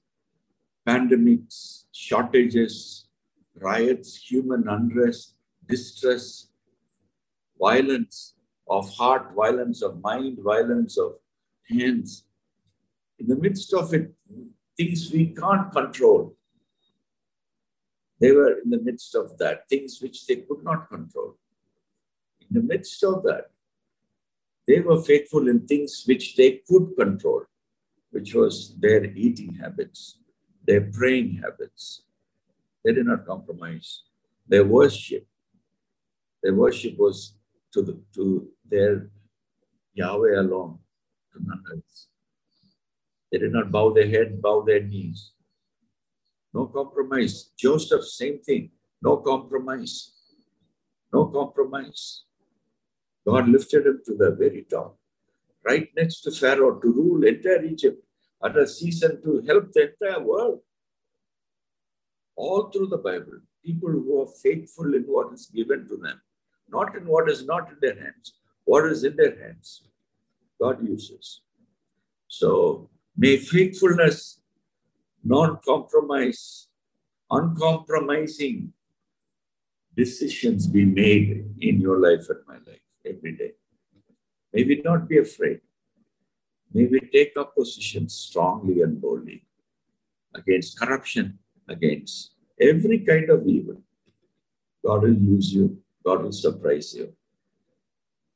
pandemics, 0.87 1.85
shortages, 1.91 3.07
riots, 3.55 4.15
human 4.15 4.67
unrest, 4.67 5.35
distress, 5.67 6.47
violence 7.59 8.35
of 8.69 8.89
heart, 8.93 9.33
violence 9.35 9.81
of 9.81 9.99
mind, 10.01 10.37
violence 10.41 10.97
of 10.97 11.13
hands. 11.79 12.25
In 13.19 13.27
the 13.27 13.35
midst 13.35 13.73
of 13.73 13.93
it, 13.93 14.13
things 14.77 15.11
we 15.11 15.27
can't 15.27 15.71
control. 15.71 16.35
They 18.19 18.31
were 18.31 18.59
in 18.63 18.69
the 18.69 18.79
midst 18.79 19.15
of 19.15 19.37
that, 19.39 19.67
things 19.67 19.99
which 20.01 20.27
they 20.27 20.37
could 20.37 20.63
not 20.63 20.89
control. 20.89 21.37
In 22.41 22.49
the 22.61 22.61
midst 22.61 23.03
of 23.03 23.23
that, 23.23 23.51
they 24.67 24.79
were 24.79 25.01
faithful 25.01 25.47
in 25.47 25.65
things 25.65 26.03
which 26.05 26.35
they 26.35 26.61
could 26.67 26.95
control, 26.95 27.43
which 28.11 28.33
was 28.35 28.75
their 28.79 29.05
eating 29.05 29.55
habits, 29.55 30.19
their 30.65 30.81
praying 30.81 31.41
habits. 31.43 32.03
They 32.83 32.93
did 32.93 33.07
not 33.07 33.25
compromise. 33.25 34.03
Their 34.47 34.65
worship, 34.65 35.25
their 36.43 36.53
worship 36.53 36.97
was 36.97 37.35
to, 37.73 37.81
the, 37.81 37.99
to 38.15 38.49
their 38.69 39.09
Yahweh 39.93 40.39
alone, 40.39 40.79
They 43.31 43.37
did 43.37 43.53
not 43.53 43.71
bow 43.71 43.93
their 43.93 44.09
head, 44.09 44.41
bow 44.41 44.63
their 44.63 44.83
knees. 44.83 45.31
No 46.53 46.65
compromise. 46.65 47.51
Joseph, 47.57 48.03
same 48.03 48.39
thing. 48.41 48.71
No 49.01 49.17
compromise. 49.17 50.11
No 51.13 51.27
compromise. 51.27 52.23
God 53.25 53.47
lifted 53.47 53.85
him 53.85 54.01
to 54.05 54.15
the 54.15 54.31
very 54.31 54.65
top, 54.69 54.97
right 55.63 55.87
next 55.95 56.21
to 56.21 56.31
Pharaoh 56.31 56.79
to 56.79 56.87
rule 56.87 57.25
entire 57.25 57.63
Egypt 57.63 58.03
at 58.43 58.57
a 58.57 58.67
season 58.67 59.21
to 59.23 59.41
help 59.47 59.71
the 59.71 59.91
entire 59.91 60.21
world. 60.21 60.59
All 62.35 62.69
through 62.71 62.87
the 62.87 62.97
Bible, 62.97 63.39
people 63.63 63.91
who 63.91 64.21
are 64.21 64.27
faithful 64.41 64.93
in 64.95 65.03
what 65.03 65.31
is 65.33 65.45
given 65.53 65.87
to 65.87 65.97
them, 65.97 66.19
not 66.69 66.95
in 66.97 67.05
what 67.05 67.29
is 67.29 67.45
not 67.45 67.69
in 67.69 67.77
their 67.79 67.95
hands, 67.95 68.33
what 68.65 68.85
is 68.85 69.03
in 69.03 69.15
their 69.15 69.39
hands, 69.39 69.83
God 70.61 70.87
uses. 70.87 71.41
So 72.27 72.89
May 73.17 73.37
faithfulness, 73.37 74.39
non 75.23 75.59
compromise, 75.65 76.67
uncompromising 77.29 78.73
decisions 79.95 80.67
be 80.67 80.85
made 80.85 81.45
in 81.59 81.81
your 81.81 81.99
life 81.99 82.25
and 82.29 82.39
my 82.47 82.55
life 82.55 82.81
every 83.05 83.33
day. 83.35 83.51
May 84.53 84.63
we 84.63 84.81
not 84.83 85.07
be 85.07 85.17
afraid. 85.17 85.61
May 86.73 86.85
we 86.85 87.01
take 87.01 87.33
up 87.37 87.53
position 87.55 88.07
strongly 88.07 88.81
and 88.81 88.99
boldly 89.01 89.43
against 90.33 90.79
corruption, 90.79 91.39
against 91.67 92.33
every 92.59 92.99
kind 92.99 93.29
of 93.29 93.45
evil. 93.45 93.81
God 94.85 95.03
will 95.03 95.13
use 95.13 95.53
you, 95.53 95.77
God 96.03 96.23
will 96.23 96.31
surprise 96.31 96.95
you. 96.95 97.13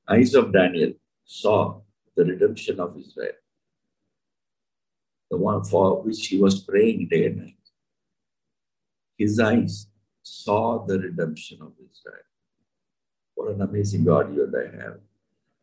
Eyes 0.07 0.35
of 0.35 0.51
Daniel 0.53 0.93
saw 1.23 1.81
the 2.15 2.25
redemption 2.25 2.79
of 2.79 2.97
Israel 2.97 3.33
the 5.29 5.37
one 5.37 5.63
for 5.63 6.01
which 6.01 6.27
he 6.27 6.37
was 6.37 6.61
praying 6.61 7.07
day 7.09 7.25
and 7.27 7.37
night. 7.37 7.65
His 9.17 9.39
eyes 9.39 9.87
saw 10.21 10.85
the 10.85 10.99
redemption 10.99 11.59
of 11.61 11.73
Israel. 11.73 12.27
What 13.33 13.51
an 13.51 13.61
amazing 13.61 14.05
God 14.05 14.33
you 14.33 14.43
and 14.43 14.55
I 14.55 14.83
have. 14.83 14.99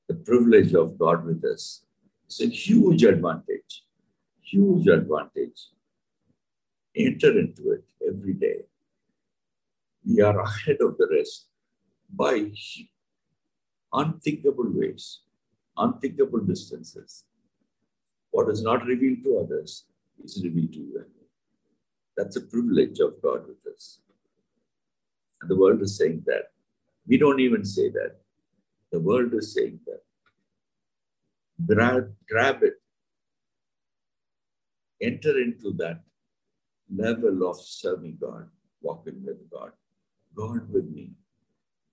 The 0.08 0.14
privilege 0.14 0.74
of 0.74 0.98
God 0.98 1.24
with 1.24 1.44
us. 1.44 1.84
It's 2.26 2.40
a 2.40 2.46
huge 2.46 3.04
advantage, 3.04 3.84
huge 4.42 4.88
advantage. 4.88 5.68
Enter 6.94 7.38
into 7.38 7.72
it 7.72 7.84
every 8.06 8.34
day. 8.34 8.60
We 10.06 10.20
are 10.20 10.38
ahead 10.40 10.78
of 10.80 10.98
the 10.98 11.08
rest 11.10 11.46
by 12.14 12.50
unthinkable 13.92 14.70
ways, 14.74 15.20
unthinkable 15.76 16.40
distances. 16.40 17.24
What 18.30 18.48
is 18.50 18.62
not 18.62 18.84
revealed 18.86 19.22
to 19.24 19.38
others 19.38 19.84
is 20.24 20.40
revealed 20.42 20.72
to 20.72 20.78
you. 20.78 21.04
That's 22.16 22.36
a 22.36 22.42
privilege 22.42 22.98
of 23.00 23.20
God 23.22 23.46
with 23.46 23.66
us. 23.72 24.00
And 25.40 25.50
the 25.50 25.56
world 25.56 25.82
is 25.82 25.96
saying 25.96 26.22
that. 26.26 26.52
We 27.06 27.18
don't 27.18 27.40
even 27.40 27.64
say 27.64 27.90
that. 27.90 28.16
The 28.92 29.00
world 29.00 29.34
is 29.34 29.54
saying 29.54 29.80
that. 29.86 30.02
Grab, 31.66 32.12
grab 32.28 32.62
it. 32.62 32.74
Enter 35.00 35.40
into 35.40 35.72
that 35.78 36.00
level 36.94 37.50
of 37.50 37.56
serving 37.60 38.18
God, 38.20 38.48
walking 38.80 39.24
with 39.24 39.50
God. 39.50 39.72
God 40.36 40.70
with 40.70 40.88
me. 40.88 41.12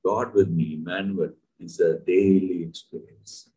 God 0.05 0.33
with 0.33 0.49
me, 0.49 0.75
Emmanuel, 0.75 1.31
is 1.59 1.79
a 1.79 1.99
daily 1.99 2.63
experience. 2.63 3.49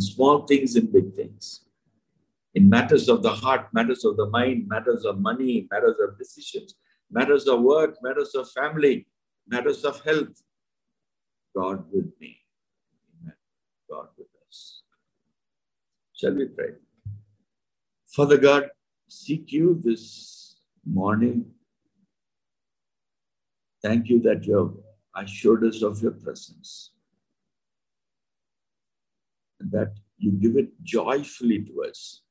In 0.00 0.06
small 0.06 0.46
things 0.46 0.76
and 0.76 0.90
big 0.90 1.12
things 1.12 1.66
in 2.54 2.70
matters 2.70 3.06
of 3.10 3.22
the 3.22 3.32
heart, 3.32 3.68
matters 3.74 4.02
of 4.02 4.16
the 4.16 4.30
mind, 4.30 4.66
matters 4.66 5.04
of 5.04 5.20
money, 5.20 5.68
matters 5.70 5.96
of 6.00 6.16
decisions, 6.16 6.74
matters 7.10 7.46
of 7.46 7.60
work, 7.60 7.98
matters 8.02 8.34
of 8.34 8.50
family, 8.50 9.06
matters 9.46 9.84
of 9.84 10.02
health. 10.02 10.42
God 11.54 11.84
with 11.92 12.14
me. 12.18 12.38
Amen. 13.20 13.34
God 13.90 14.06
with 14.16 14.28
us. 14.48 14.80
Shall 16.14 16.32
we 16.32 16.46
pray? 16.46 16.70
Father 18.06 18.38
God, 18.38 18.70
seek 19.06 19.52
you 19.52 19.78
this 19.84 20.56
morning. 20.90 21.44
Thank 23.82 24.08
you 24.08 24.18
that 24.22 24.46
you 24.46 24.56
have 25.14 25.26
assured 25.26 25.62
us 25.62 25.82
of 25.82 26.00
your 26.00 26.12
presence. 26.12 26.92
That 29.60 29.94
you 30.18 30.32
give 30.32 30.56
it 30.56 30.70
joyfully 30.82 31.64
to 31.64 31.84
us 31.88 32.22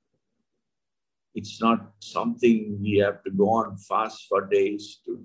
it's 1.36 1.62
not 1.62 1.92
something 2.00 2.78
we 2.82 2.98
have 2.98 3.24
to 3.24 3.32
go 3.32 3.50
on 3.50 3.78
fast 3.78 4.28
for 4.28 4.46
days 4.46 5.00
to 5.06 5.24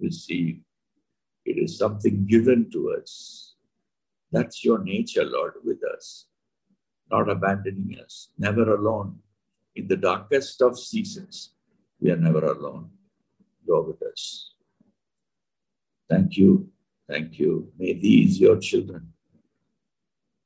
receive. 0.00 0.60
It 1.44 1.58
is 1.58 1.76
something 1.76 2.26
given 2.26 2.70
to 2.70 2.96
us. 2.98 3.54
That's 4.32 4.64
your 4.64 4.82
nature, 4.82 5.24
Lord, 5.24 5.54
with 5.62 5.80
us, 5.84 6.26
not 7.10 7.28
abandoning 7.28 7.98
us, 8.02 8.30
never 8.38 8.74
alone. 8.74 9.18
In 9.76 9.86
the 9.86 9.96
darkest 9.96 10.62
of 10.62 10.78
seasons, 10.78 11.54
we 12.00 12.10
are 12.10 12.16
never 12.16 12.44
alone. 12.44 12.90
Go 13.66 13.82
with 13.82 14.02
us. 14.02 14.52
Thank 16.08 16.36
you. 16.36 16.70
Thank 17.08 17.38
you. 17.38 17.72
May 17.78 17.94
these, 17.94 18.40
your 18.40 18.58
children, 18.58 19.12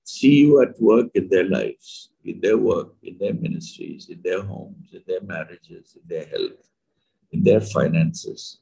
see 0.08 0.36
you 0.40 0.62
at 0.62 0.80
work 0.80 1.08
in 1.14 1.28
their 1.28 1.44
lives, 1.44 2.10
in 2.24 2.40
their 2.40 2.56
work, 2.56 2.94
in 3.02 3.18
their 3.18 3.34
ministries, 3.34 4.08
in 4.08 4.20
their 4.22 4.42
homes, 4.42 4.88
in 4.92 5.02
their 5.06 5.20
marriages, 5.20 5.98
in 5.98 6.04
their 6.06 6.26
health, 6.26 6.64
in 7.30 7.42
their 7.42 7.60
finances, 7.60 8.58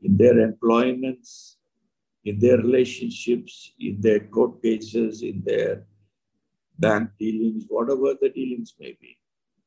in 0.00 0.16
their 0.16 0.38
employments, 0.38 1.58
in 2.24 2.38
their 2.38 2.56
relationships, 2.56 3.72
in 3.78 4.00
their 4.00 4.20
court 4.20 4.62
cases, 4.62 5.22
in 5.22 5.42
their 5.44 5.86
bank 6.78 7.10
dealings, 7.18 7.64
whatever 7.68 8.14
the 8.18 8.30
dealings 8.30 8.74
may 8.80 8.96
be, 8.98 9.18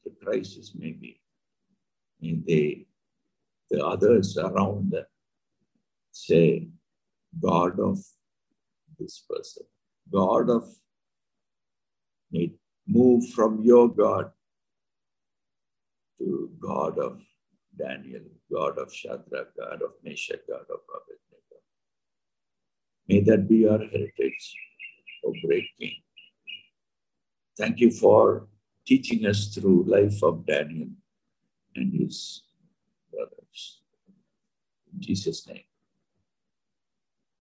the 0.03 0.12
crisis 0.25 0.73
may 0.75 0.91
be. 0.91 1.21
May 2.19 2.39
they, 2.47 2.88
the 3.69 3.86
others 3.86 4.38
around 4.39 4.91
them, 4.91 5.05
say, 6.12 6.67
God 7.39 7.79
of 7.79 7.99
this 8.97 9.23
person 9.29 9.65
God 10.12 10.50
of 10.50 10.68
may 12.32 12.54
move 12.88 13.30
from 13.30 13.62
your 13.62 13.88
God 13.88 14.32
to 16.18 16.50
God 16.60 16.98
of 16.98 17.22
Daniel, 17.78 18.24
God 18.52 18.78
of 18.78 18.94
Shadrach, 18.94 19.56
God 19.58 19.82
of 19.82 19.94
Meshach, 20.04 20.42
God 20.48 20.66
of 20.70 20.82
Abednego. 20.98 21.58
May 23.08 23.22
that 23.22 23.48
be 23.48 23.68
our 23.68 23.80
heritage, 23.80 24.56
O 25.26 25.34
great 25.46 25.68
King. 25.80 26.02
Thank 27.58 27.80
you 27.80 27.92
for 27.92 28.48
teaching 28.86 29.26
us 29.26 29.48
through 29.54 29.86
life 29.86 30.22
of 30.24 30.46
Daniel 30.46 30.89
and 31.76 31.94
his 31.94 32.44
brothers. 33.12 33.82
In 34.94 35.02
Jesus' 35.02 35.48
name. 35.48 35.63